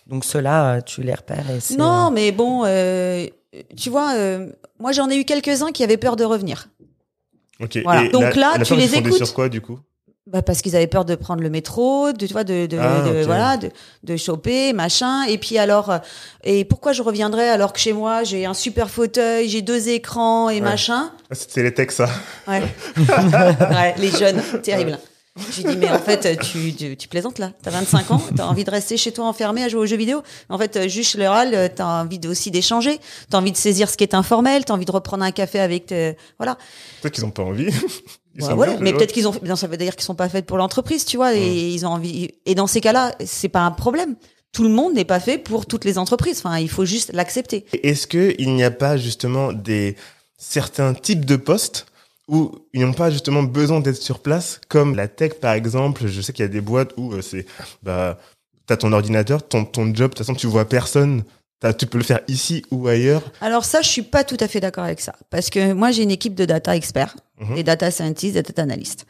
[0.08, 1.76] Donc ceux-là, euh, tu les repères et.
[1.78, 3.28] Non, mais bon, euh,
[3.76, 4.48] tu vois, euh,
[4.80, 6.70] moi j'en ai eu quelques-uns qui avaient peur de revenir.
[7.60, 7.78] Ok.
[7.84, 8.06] Voilà.
[8.06, 9.16] Et Donc là, la tu les écoutes.
[9.18, 9.78] sur quoi, du coup?
[10.28, 13.02] Bah parce qu'ils avaient peur de prendre le métro, de tu vois, de, de, Ah,
[13.06, 13.70] de- voilà, de,
[14.04, 15.24] de choper, machin.
[15.24, 15.98] Et puis alors, euh,
[16.46, 20.50] et pourquoi je reviendrais alors que chez moi j'ai un super fauteuil, j'ai deux écrans
[20.50, 20.62] et Ouais.
[20.62, 21.12] machin?
[21.30, 22.10] Ah, C'est les textes, ça.
[22.48, 22.64] Ouais.
[22.98, 24.98] ouais, les jeunes, terrible.
[25.52, 27.52] J'ai dit mais en fait tu, tu, tu plaisantes là.
[27.62, 30.22] T'as 25 ans, t'as envie de rester chez toi enfermé à jouer aux jeux vidéo.
[30.50, 33.58] En fait, euh, juste le râle, euh, t'as envie de- aussi d'échanger, t'as envie de
[33.58, 36.58] saisir ce qui est informel, t'as envie de reprendre un café avec, tes- voilà.
[37.02, 37.68] Peut-être qu'ils ont pas envie.
[38.38, 40.14] Ils Ouais, sont ouais, bien, mais peut-être qu'ils ont, non, ça veut dire qu'ils sont
[40.16, 42.32] pas faits pour l'entreprise, tu vois, et ils ont envie.
[42.46, 44.16] Et dans ces cas-là, c'est pas un problème.
[44.52, 46.40] Tout le monde n'est pas fait pour toutes les entreprises.
[46.40, 47.66] Enfin, il faut juste l'accepter.
[47.82, 49.96] Est-ce que il n'y a pas justement des
[50.38, 51.86] certains types de postes
[52.28, 56.08] où ils n'ont pas justement besoin d'être sur place, comme la tech par exemple.
[56.08, 57.46] Je sais qu'il y a des boîtes où euh, c'est
[57.84, 58.18] bah
[58.66, 59.96] t'as ton ordinateur, ton ton job.
[59.96, 61.24] De toute façon, tu vois personne.
[61.80, 63.24] Tu peux le faire ici ou ailleurs.
[63.42, 66.04] Alors ça, je suis pas tout à fait d'accord avec ça, parce que moi j'ai
[66.04, 67.56] une équipe de data experts, Mhm.
[67.56, 69.08] des data scientists, des data analysts.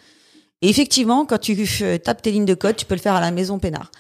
[0.62, 3.20] Et effectivement, quand tu euh, tapes tes lignes de code, tu peux le faire à
[3.20, 3.92] la maison peinard.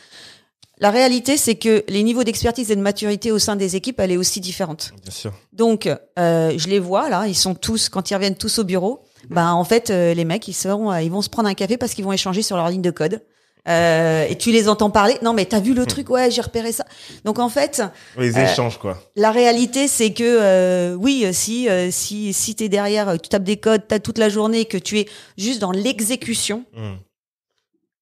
[0.80, 4.12] La réalité, c'est que les niveaux d'expertise et de maturité au sein des équipes, elle
[4.12, 4.92] est aussi différente.
[5.04, 5.32] Bien sûr.
[5.54, 9.04] Donc, euh, je les vois là, ils sont tous quand ils reviennent tous au bureau.
[9.30, 11.78] Bah en fait, euh, les mecs, ils seront, euh, ils vont se prendre un café
[11.78, 13.22] parce qu'ils vont échanger sur leur ligne de code.
[13.68, 15.18] Euh, et tu les entends parler.
[15.24, 16.12] Non, mais t'as vu le truc?
[16.12, 16.86] Ouais, j'ai repéré ça.
[17.24, 17.82] Donc en fait,
[18.18, 19.02] Les Euh, échanges quoi.
[19.16, 23.82] la réalité, c'est que euh, oui, si si si t'es derrière, tu tapes des codes,
[23.88, 25.08] t'as toute la journée, que tu es
[25.38, 26.64] juste dans l'exécution.
[26.76, 26.98] Hmm.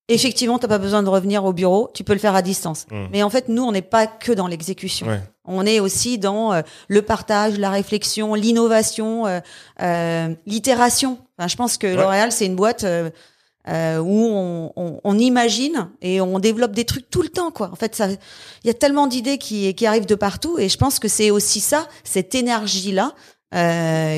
[0.10, 2.86] Effectivement, t'as pas besoin de revenir au bureau, tu peux le faire à distance.
[2.92, 3.06] Mm.
[3.13, 5.08] Mais en fait, nous, on n'est pas que dans l'exécution.
[5.08, 5.22] Ouais.
[5.46, 9.39] On est aussi dans euh, le partage, la réflexion, l'innovation, euh,
[9.82, 11.20] euh, l'itération.
[11.38, 11.96] Enfin, je pense que Ouais.
[11.96, 17.22] L'Oréal, c'est une boîte où on, on, on imagine et on développe des trucs tout
[17.22, 17.52] le temps.
[17.52, 17.70] Quoi.
[17.72, 20.78] En fait, ça, il y a tellement d'idées qui, qui arrivent de partout, et je
[20.78, 23.13] pense que c'est aussi ça, cette énergie-là,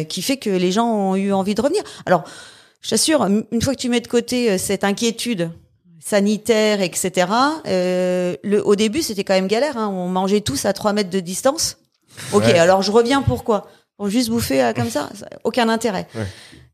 [0.06, 1.84] qui fait que les gens ont eu envie de revenir.
[2.08, 2.24] Alors,
[2.82, 5.52] je t'assure, une fois que tu mets de côté cette inquiétude
[6.08, 7.28] sanitaire, etc.
[7.68, 9.78] Euh, le, au début, c'était quand même galère.
[9.78, 9.90] Hein.
[9.92, 11.78] On mangeait tous à 3 mètres de distance.
[12.32, 12.60] Ok, Ouais.
[12.60, 15.10] alors je reviens pourquoi Pour juste bouffer euh, comme ça?
[15.20, 16.08] Ça- Aucun intérêt.
[16.16, 16.26] Ouais.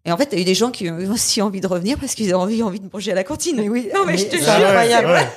[0.06, 1.98] Et en fait, il y a eu des gens qui ont aussi envie de revenir
[2.00, 3.56] parce qu'ils ont envie, envie de manger à la cantine.
[3.58, 4.48] Mais oui, non, mais, mais je te jure.
[4.48, 5.08] Ouais, incroyable.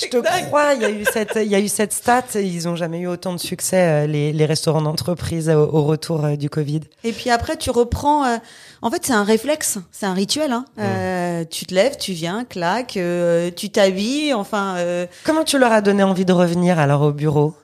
[0.00, 2.24] Je te crois, il y a eu cette, il y a eu cette stat.
[2.36, 6.24] Ils ont jamais eu autant de succès euh, les, les restaurants d'entreprise au, au retour
[6.24, 6.80] euh, du Covid.
[7.04, 8.24] Et puis après, tu reprends.
[8.24, 8.36] euh,
[8.82, 10.52] en fait, c'est un réflexe, c'est un rituel.
[10.52, 10.64] Hein.
[10.78, 14.34] Euh, tu te lèves, tu viens, clac, euh, tu t'habilles.
[14.34, 17.54] Enfin, euh, Comment tu leur as donné envie de revenir alors au bureau?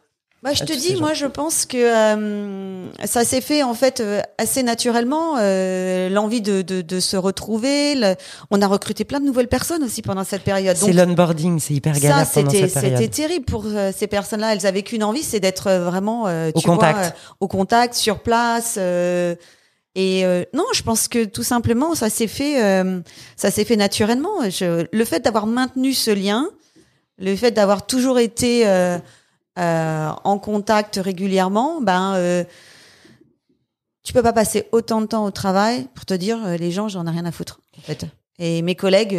[0.45, 4.01] Bah, je à te dis, moi, je pense que euh, ça s'est fait en fait
[4.01, 5.39] euh, assez naturellement.
[5.39, 7.95] euh, L'envie de, de, de se retrouver.
[7.95, 8.15] le-
[8.51, 10.77] On a recruté plein de nouvelles personnes aussi pendant cette période.
[10.77, 12.99] C'est l'onboarding, c'est hyper ça, galère pendant c'était cette période.
[12.99, 14.53] c'était terrible pour euh, ces personnes-là.
[14.53, 16.99] Elles avaient qu'une envie, c'est d'être euh, vraiment euh, Au tu vois, contact.
[16.99, 18.75] euh, au contact, sur place.
[18.77, 19.35] euh,
[19.95, 23.01] et euh, non, je pense que tout simplement, ça s'est fait, euh,
[23.37, 24.43] ça s'est fait naturellement.
[24.51, 26.49] Je, le fait d'avoir maintenu ce lien,
[27.19, 28.99] le fait d'avoir toujours été euh,
[29.57, 32.45] euh, en contact régulièrement, ben euh,
[34.03, 36.89] tu peux pas passer autant de temps au travail pour te dire euh, les gens,
[36.89, 37.61] j'en ai rien à foutre.
[37.79, 38.07] En fait.
[38.41, 39.17] Et mes collègues,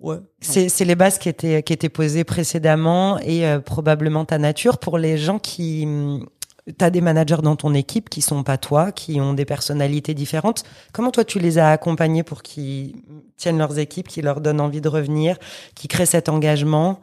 [0.00, 0.16] ouais.
[0.40, 5.16] C'est les bases qui étaient, qui étaient posées précédemment et probablement ta nature pour les
[5.16, 5.86] gens qui...
[6.66, 10.14] Tu as des managers dans ton équipe qui sont pas toi, qui ont des personnalités
[10.14, 10.64] différentes.
[10.92, 12.96] Comment toi tu les as accompagnés pour qu'ils
[13.36, 15.36] tiennent leurs équipes, qui leur donnent envie de revenir,
[15.76, 17.00] qui créent cet engagement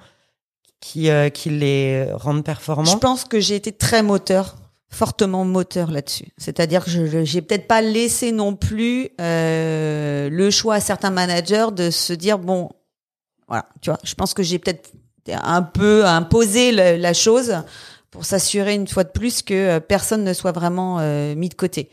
[0.81, 4.57] qui, euh, qui les rendent Je performants pense que j'ai été très moteur,
[4.89, 6.27] fortement moteur là-dessus.
[6.37, 11.11] C'est-à-dire que je je- j'ai peut-être pas laissé non plus euh, le choix à certains
[11.11, 12.69] managers de se dire bon,
[13.47, 13.99] voilà, tu vois.
[14.03, 14.91] Je pense que j'ai peut-être
[15.29, 17.55] un peu imposé la chose
[18.09, 21.53] pour s'assurer une fois de plus que euh, personne ne soit vraiment euh, mis de
[21.53, 21.89] côté.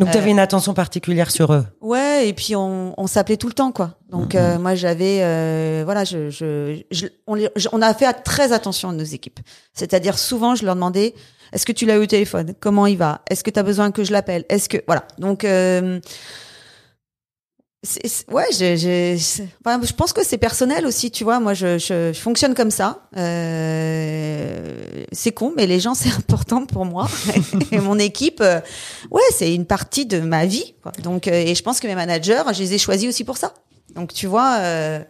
[0.00, 1.64] Donc, tu avais Euh, une attention particulière sur eux.
[1.80, 3.96] Ouais, et puis on, on s'appelait tout le temps, quoi.
[4.10, 8.12] Donc euh, moi j'avais, euh, voilà, je, je, je- on, les- je- on a fait
[8.24, 9.38] très attention à nos équipes.
[9.74, 11.14] C'est-à-dire souvent je leur demandais,
[11.52, 12.54] est-ce que tu l'as eu au téléphone?
[12.58, 13.20] Comment il va?
[13.30, 14.44] Est-ce que tu as besoin que je l'appelle?
[14.48, 15.04] Est-ce que voilà.
[15.18, 16.00] Donc euh,
[18.30, 21.40] ouais, j'ai- c'est- enfin, je pense que c'est personnel aussi, tu vois.
[21.40, 23.08] Moi, je, je, je fonctionne comme ça.
[23.16, 27.08] Euh, c'est con, mais les gens, c'est important pour moi.
[27.72, 28.60] et mon équipe, euh,
[29.10, 30.74] ouais, c'est une partie de ma vie.
[30.82, 30.92] Quoi.
[31.02, 33.54] Donc, euh, et je pense que mes managers, je les ai choisis aussi pour ça.
[33.94, 34.56] Donc, tu vois.
[34.60, 35.02] euh,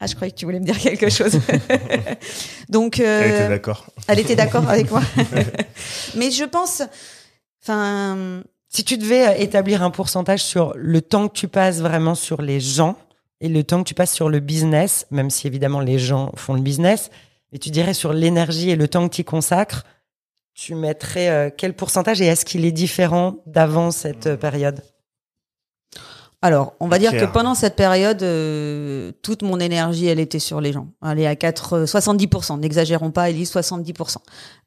[0.00, 1.38] Ah, je croyais que tu voulais me dire quelque chose.
[2.68, 3.86] Donc, euh, Elle était d'accord.
[4.08, 5.00] elle était d'accord avec moi.
[6.16, 6.82] mais je pense,
[7.62, 8.42] enfin,
[8.74, 12.42] Si tu devais euh, établir un pourcentage sur le temps que tu passes vraiment sur
[12.42, 12.96] les gens
[13.40, 16.54] et le temps que tu passes sur le business, même si évidemment les gens font
[16.54, 17.10] le business,
[17.52, 19.84] mais tu dirais sur l'énergie et le temps que tu y consacres,
[20.54, 24.82] tu mettrais euh, quel pourcentage et est-ce qu'il est différent d'avant cette euh, période?
[26.44, 30.60] Alors, on va dire que pendant cette période, euh, toute mon énergie, elle était sur
[30.60, 30.88] les gens.
[31.02, 32.60] Elle est à 4, 70%.
[32.60, 34.18] N'exagérons pas, Elise, 70%.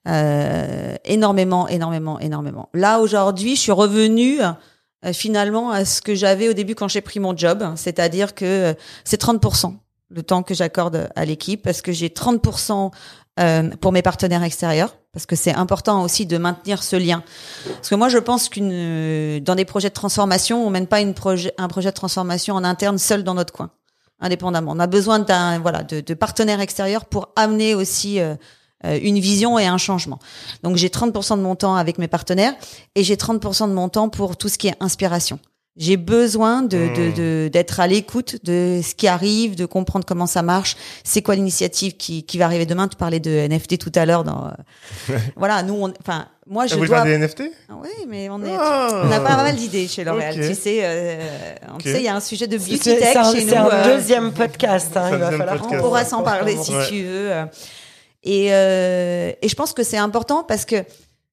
[0.07, 2.69] Euh, énormément, énormément, énormément.
[2.73, 7.01] Là, aujourd'hui, je suis revenue euh, finalement à ce que j'avais au début quand j'ai
[7.01, 7.63] pris mon job.
[7.75, 9.75] C'est-à-dire que euh, c'est 30%
[10.09, 12.91] le temps que j'accorde à l'équipe parce que j'ai 30%
[13.39, 17.23] euh, pour mes partenaires extérieurs parce que c'est important aussi de maintenir ce lien.
[17.65, 21.01] Parce que moi, je pense qu'une euh, dans des projets de transformation, on mène pas
[21.01, 23.71] une projet, un projet de transformation en interne seul dans notre coin,
[24.19, 24.73] indépendamment.
[24.75, 28.35] On a besoin d'un voilà de, de partenaires extérieurs pour amener aussi euh,
[28.85, 30.19] euh, une vision et un changement.
[30.61, 32.53] Donc j'ai 30% de mon temps avec mes partenaires
[32.93, 35.39] et j'ai 30% de mon temps pour tout ce qui est inspiration.
[35.77, 37.13] J'ai besoin de de- Mmh.
[37.13, 41.35] de- d'être à l'écoute de ce qui arrive, de comprendre comment ça marche, c'est quoi
[41.35, 42.87] l'initiative qui, qui va arriver demain?
[42.87, 44.23] Tu parlais de NFT tout à l'heure.
[44.23, 47.01] Dans euh, voilà, nous, on, enfin, moi je Ah, vous dois.
[47.03, 48.55] des NFT Ah Oui, mais on est.
[48.57, 49.03] Ah.
[49.05, 50.33] On a pas mal d'idées chez L'Oréal.
[50.35, 51.19] Tu sais, euh,
[51.71, 51.83] on Ok.
[51.83, 53.61] sait, il y a un sujet de beauty C'est tech c'est un, chez c'est nous.
[53.61, 54.97] un euh, deuxième podcast.
[54.97, 55.81] hein, C'est un il va deuxième falloir podcast.
[55.81, 56.87] on pourra s'en parler si Ouais.
[56.89, 57.31] tu veux.
[58.23, 60.83] Et, euh, et je pense que c'est important parce que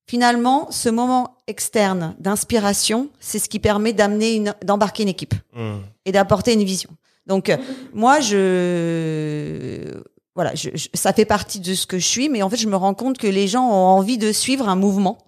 [0.06, 5.78] finalement, ce moment externe d'inspiration, c'est ce qui permet d'amener une, d'embarquer une équipe Hmm.
[6.04, 6.90] et d'apporter une vision.
[7.26, 7.56] Donc euh,
[7.92, 10.02] moi, je
[10.34, 12.66] voilà, je, je- ça fait partie de ce que je suis, mais en fait, je
[12.68, 15.18] me rends compte que les gens ont envie de suivre un mouvement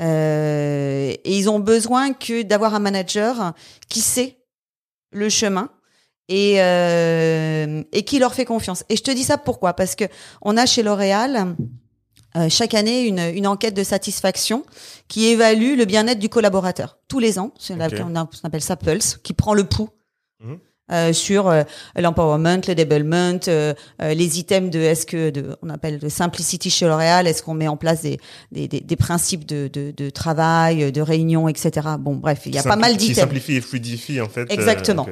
[0.00, 3.52] euh, et ils ont besoin que d'avoir un manager
[3.88, 4.38] qui sait
[5.12, 5.68] le chemin
[6.28, 8.82] et euh, et qui leur fait confiance.
[8.88, 9.74] Et je te dis ça pourquoi?
[9.74, 10.04] Parce que
[10.42, 11.54] on a chez L'Oréal
[12.36, 14.64] euh, chaque année une, une enquête de satisfaction
[15.08, 17.52] qui évalue le bien-être du collaborateur tous les ans.
[17.58, 19.88] C'est la- on, a- on appelle ça Pulse, qui prend le pouls.
[20.44, 20.58] Mhm.
[20.92, 21.64] euh, sur euh,
[21.96, 23.72] l'empowerment, le development, euh,
[24.02, 27.54] euh, les items de est-ce que de, on appelle de simplicity chez L'Oréal, est-ce qu'on
[27.54, 28.20] met en place des,
[28.52, 31.88] des, des, des principes de, de, de travail, de réunion, etc.
[31.98, 33.18] Bon, bref, il y a pas mal simpli- Qui d'items.
[33.20, 34.46] simplifie et fluidifie, en fait.
[34.52, 35.06] Exactement.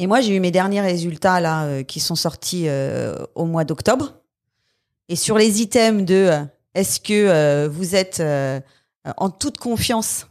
[0.00, 3.64] Et moi, j'ai eu mes derniers résultats là euh, qui sont sortis euh, au mois
[3.64, 4.14] d'octobre.
[5.08, 8.60] Et sur les items de euh, est-ce que euh, vous êtes euh,
[9.16, 10.26] en toute confiance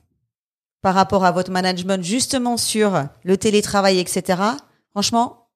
[0.82, 4.42] par rapport à votre management, justement sur le télétravail, etc.
[4.92, 5.48] Franchement,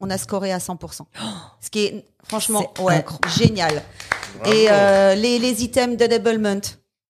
[0.00, 1.02] on a scoré à 100%.
[1.60, 3.04] Ce qui est franchement ouais,
[3.36, 3.82] génial.
[4.40, 4.52] Bravo.
[4.52, 6.60] Et euh, les, les items d'enablement,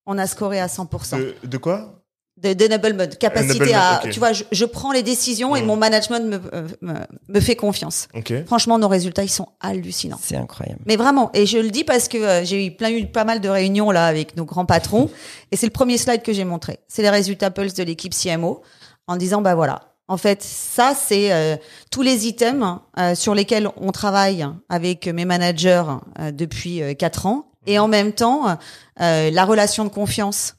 [0.05, 2.01] on a scoré à 100% De, de quoi?
[2.42, 5.66] De d'enablement, capacité Enablement, à, tu vois, je, je prends les décisions et Mm.
[5.66, 6.94] mon management me, euh, me,
[7.28, 8.09] me fait confiance.
[8.14, 8.33] Ok.
[8.46, 10.18] Franchement, nos résultats, ils sont hallucinants.
[10.22, 10.81] C'est incroyable.
[10.87, 13.40] Mais vraiment, et je le dis parce que euh, j'ai eu plein eu pas mal
[13.40, 15.09] de réunions là avec nos grands patrons,
[15.50, 16.81] et c'est le premier slide que j'ai montré.
[16.88, 18.62] C'est les résultats Pulse de l'équipe CMO,
[19.07, 21.57] en disant bah voilà, en fait ça c'est euh,
[21.90, 25.85] tous les items euh, sur lesquels on travaille avec mes managers
[26.18, 28.57] euh, depuis euh, quatre ans, et en même temps
[29.00, 30.55] euh, la relation de confiance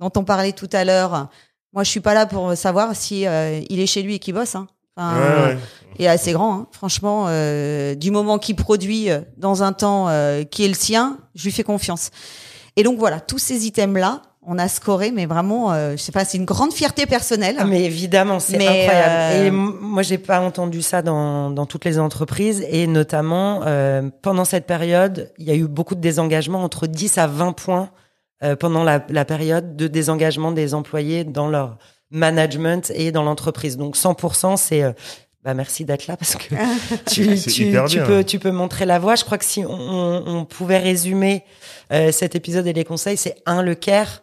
[0.00, 1.28] dont on parlait tout à l'heure.
[1.72, 4.34] Moi, je suis pas là pour savoir si euh, il est chez lui et qu'il
[4.34, 4.54] bosse.
[4.54, 4.66] Hein.
[4.96, 5.58] Enfin, Ouais, ouais.
[5.98, 6.54] et assez grand.
[6.54, 6.66] Hein.
[6.72, 11.16] Franchement, euh, du moment qu'il produit euh, dans un temps euh, qui est le sien,
[11.34, 12.10] je lui fais confiance.
[12.76, 16.24] Et donc voilà, tous ces items-là, on a scoré, mais vraiment, euh, je sais pas,
[16.26, 17.56] c'est une grande fierté personnelle.
[17.58, 19.14] Ah, mais évidemment, c'est Mais, incroyable.
[19.14, 24.02] euh, Et moi, j'ai pas entendu ça dans, dans toutes les entreprises et notamment euh,
[24.20, 27.90] pendant cette période, il y a eu beaucoup de désengagements entre 10 à 20 points
[28.42, 31.78] euh, pendant la, la période de désengagement des employés dans leur
[32.10, 33.76] management et dans l'entreprise.
[33.76, 34.92] Donc 100%, c'est euh,
[35.44, 36.54] bah merci d'être là parce que
[37.10, 39.16] tu, C'est tu, tu peux tu peux montrer la voie.
[39.16, 41.44] Je crois que si on, on, on pouvait résumer
[41.92, 44.22] euh, cet épisode et les conseils, c'est un le care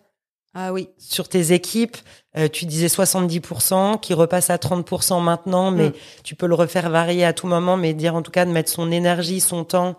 [0.54, 0.90] Ah oui.
[0.98, 1.98] sur tes équipes.
[2.38, 5.94] Euh, tu disais 70% qui repasse à 30% maintenant, mais Mm.
[6.24, 8.70] tu peux le refaire varier à tout moment, mais dire en tout cas de mettre
[8.72, 9.96] son énergie, son temps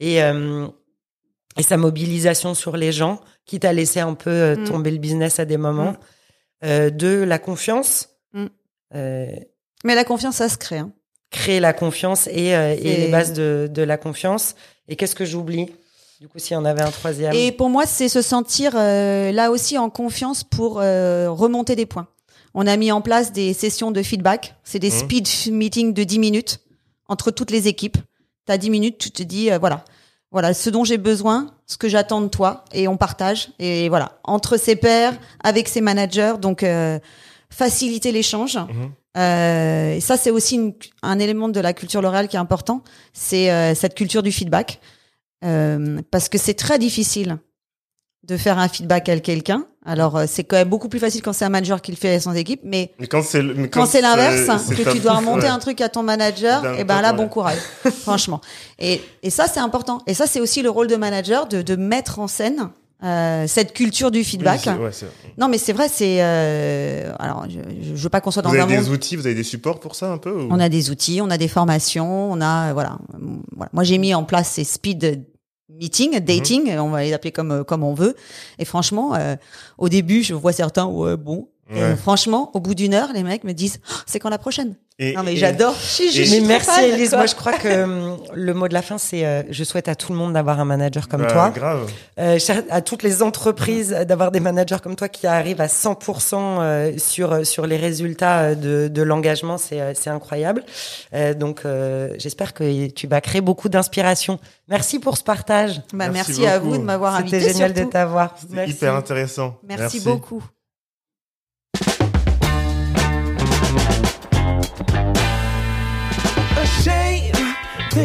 [0.00, 0.66] et euh,
[1.58, 4.64] et sa mobilisation sur les gens, quitte à laisser un peu euh, Mm.
[4.64, 5.96] tomber le business à des moments.
[6.64, 8.08] Euh, deux, la confiance.
[8.32, 8.46] Mm.
[8.94, 9.26] Euh,
[9.84, 10.78] Mais la confiance, ça se crée.
[10.78, 10.92] hein.
[11.30, 14.54] créer la confiance et, euh, et les bases de, de la confiance.
[14.88, 15.66] Et qu'est-ce que j'oublie
[16.22, 17.34] Du coup, s'il y en avait un troisième?
[17.34, 21.84] Et pour moi, c'est se sentir euh, là aussi en confiance pour euh, remonter des
[21.86, 22.08] points.
[22.54, 24.54] On a mis en place des sessions de feedback.
[24.64, 24.98] C'est des Mhm.
[25.00, 26.60] speed meetings de 10 minutes
[27.08, 27.98] entre toutes les équipes.
[28.46, 29.84] Tu as 10 minutes, tu te dis, euh, voilà,
[30.30, 33.50] voilà ce dont j'ai besoin, ce que j'attends de toi, et on partage.
[33.58, 36.34] Et voilà, entre ses pairs, avec ses managers.
[36.40, 36.98] Donc, euh,
[37.50, 38.56] faciliter l'échange.
[38.56, 38.92] Mhm.
[39.16, 42.82] Euh, et ça, c'est aussi une- un élément de la culture L'Oréal qui est important.
[43.12, 44.80] C'est euh, cette culture du feedback.
[45.44, 47.38] Euh, parce que c'est très difficile
[48.24, 49.66] de faire un feedback à quelqu'un.
[49.88, 52.14] Alors, euh, c'est quand même beaucoup plus facile quand c'est un manager qui le fait
[52.14, 52.60] à son équipe.
[52.62, 55.48] Mais Mais quand c'est quand c'est l'inverse, c'est que tu dois remonter ouais.
[55.48, 57.16] un truc à ton manager, et ben top, là, ouais.
[57.16, 57.58] bon courage,
[58.02, 58.40] franchement.
[58.78, 60.00] Et, et ça, c'est important.
[60.06, 62.68] Et ça, c'est aussi le rôle de manager de, de mettre en scène
[63.04, 64.66] euh, cette culture du feedback.
[64.66, 64.90] ouais,
[65.38, 66.18] non, mais c'est vrai, c'est.
[66.20, 67.58] euh, alors, je,
[67.94, 68.84] je veux pas qu'on soit dans Vous un avez monde.
[68.84, 71.20] des outils, vous avez des supports pour ça un peu ou- On a des outils,
[71.22, 72.98] on a des formations, on a euh, voilà.
[73.56, 73.70] voilà.
[73.72, 75.24] Moi, j'ai mis en place ces speed
[75.78, 78.14] meeting, dating, on va les appeler comme euh, comme on veut.
[78.58, 79.36] Et franchement, euh,
[79.78, 81.48] au début, je vois certains, ouais, bon.
[81.70, 84.38] Et, euh, franchement, au bout d'une heure, les mecs me disent, Oh, c'est quand la
[84.38, 84.74] prochaine?
[85.00, 85.74] Et- Non mais et- j'adore.
[86.16, 87.12] Mais merci Elise.
[87.12, 89.94] Moi, je crois que hum, le mot de la fin, c'est euh, je souhaite à
[89.94, 91.50] tout le monde d'avoir un manager comme Bah, toi.
[91.50, 91.88] Grave.
[92.18, 95.68] Euh, cher- à toutes les entreprises euh, d'avoir des managers comme toi qui arrivent à
[95.68, 100.64] 100% euh, sur euh, sur les résultats euh, de, de l'engagement, c'est euh, c'est incroyable.
[101.14, 104.40] Euh, donc euh, j'espère que tu vas créer beaucoup d'inspiration.
[104.68, 105.76] Merci pour ce partage.
[105.92, 107.38] Bah, Merci merci, à vous de m'avoir invité.
[107.38, 107.86] C'était génial surtout.
[107.86, 108.34] de t'avoir.
[108.40, 108.72] C'était Merci.
[108.72, 109.58] hyper intéressant.
[109.62, 110.42] Merci, beaucoup.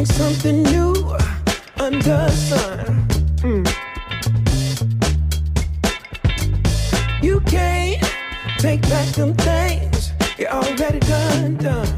[0.01, 0.93] something new
[1.79, 3.07] under the sun.
[3.45, 3.63] Mm.
[7.21, 8.01] You can't
[8.57, 11.92] take back them things you already done done.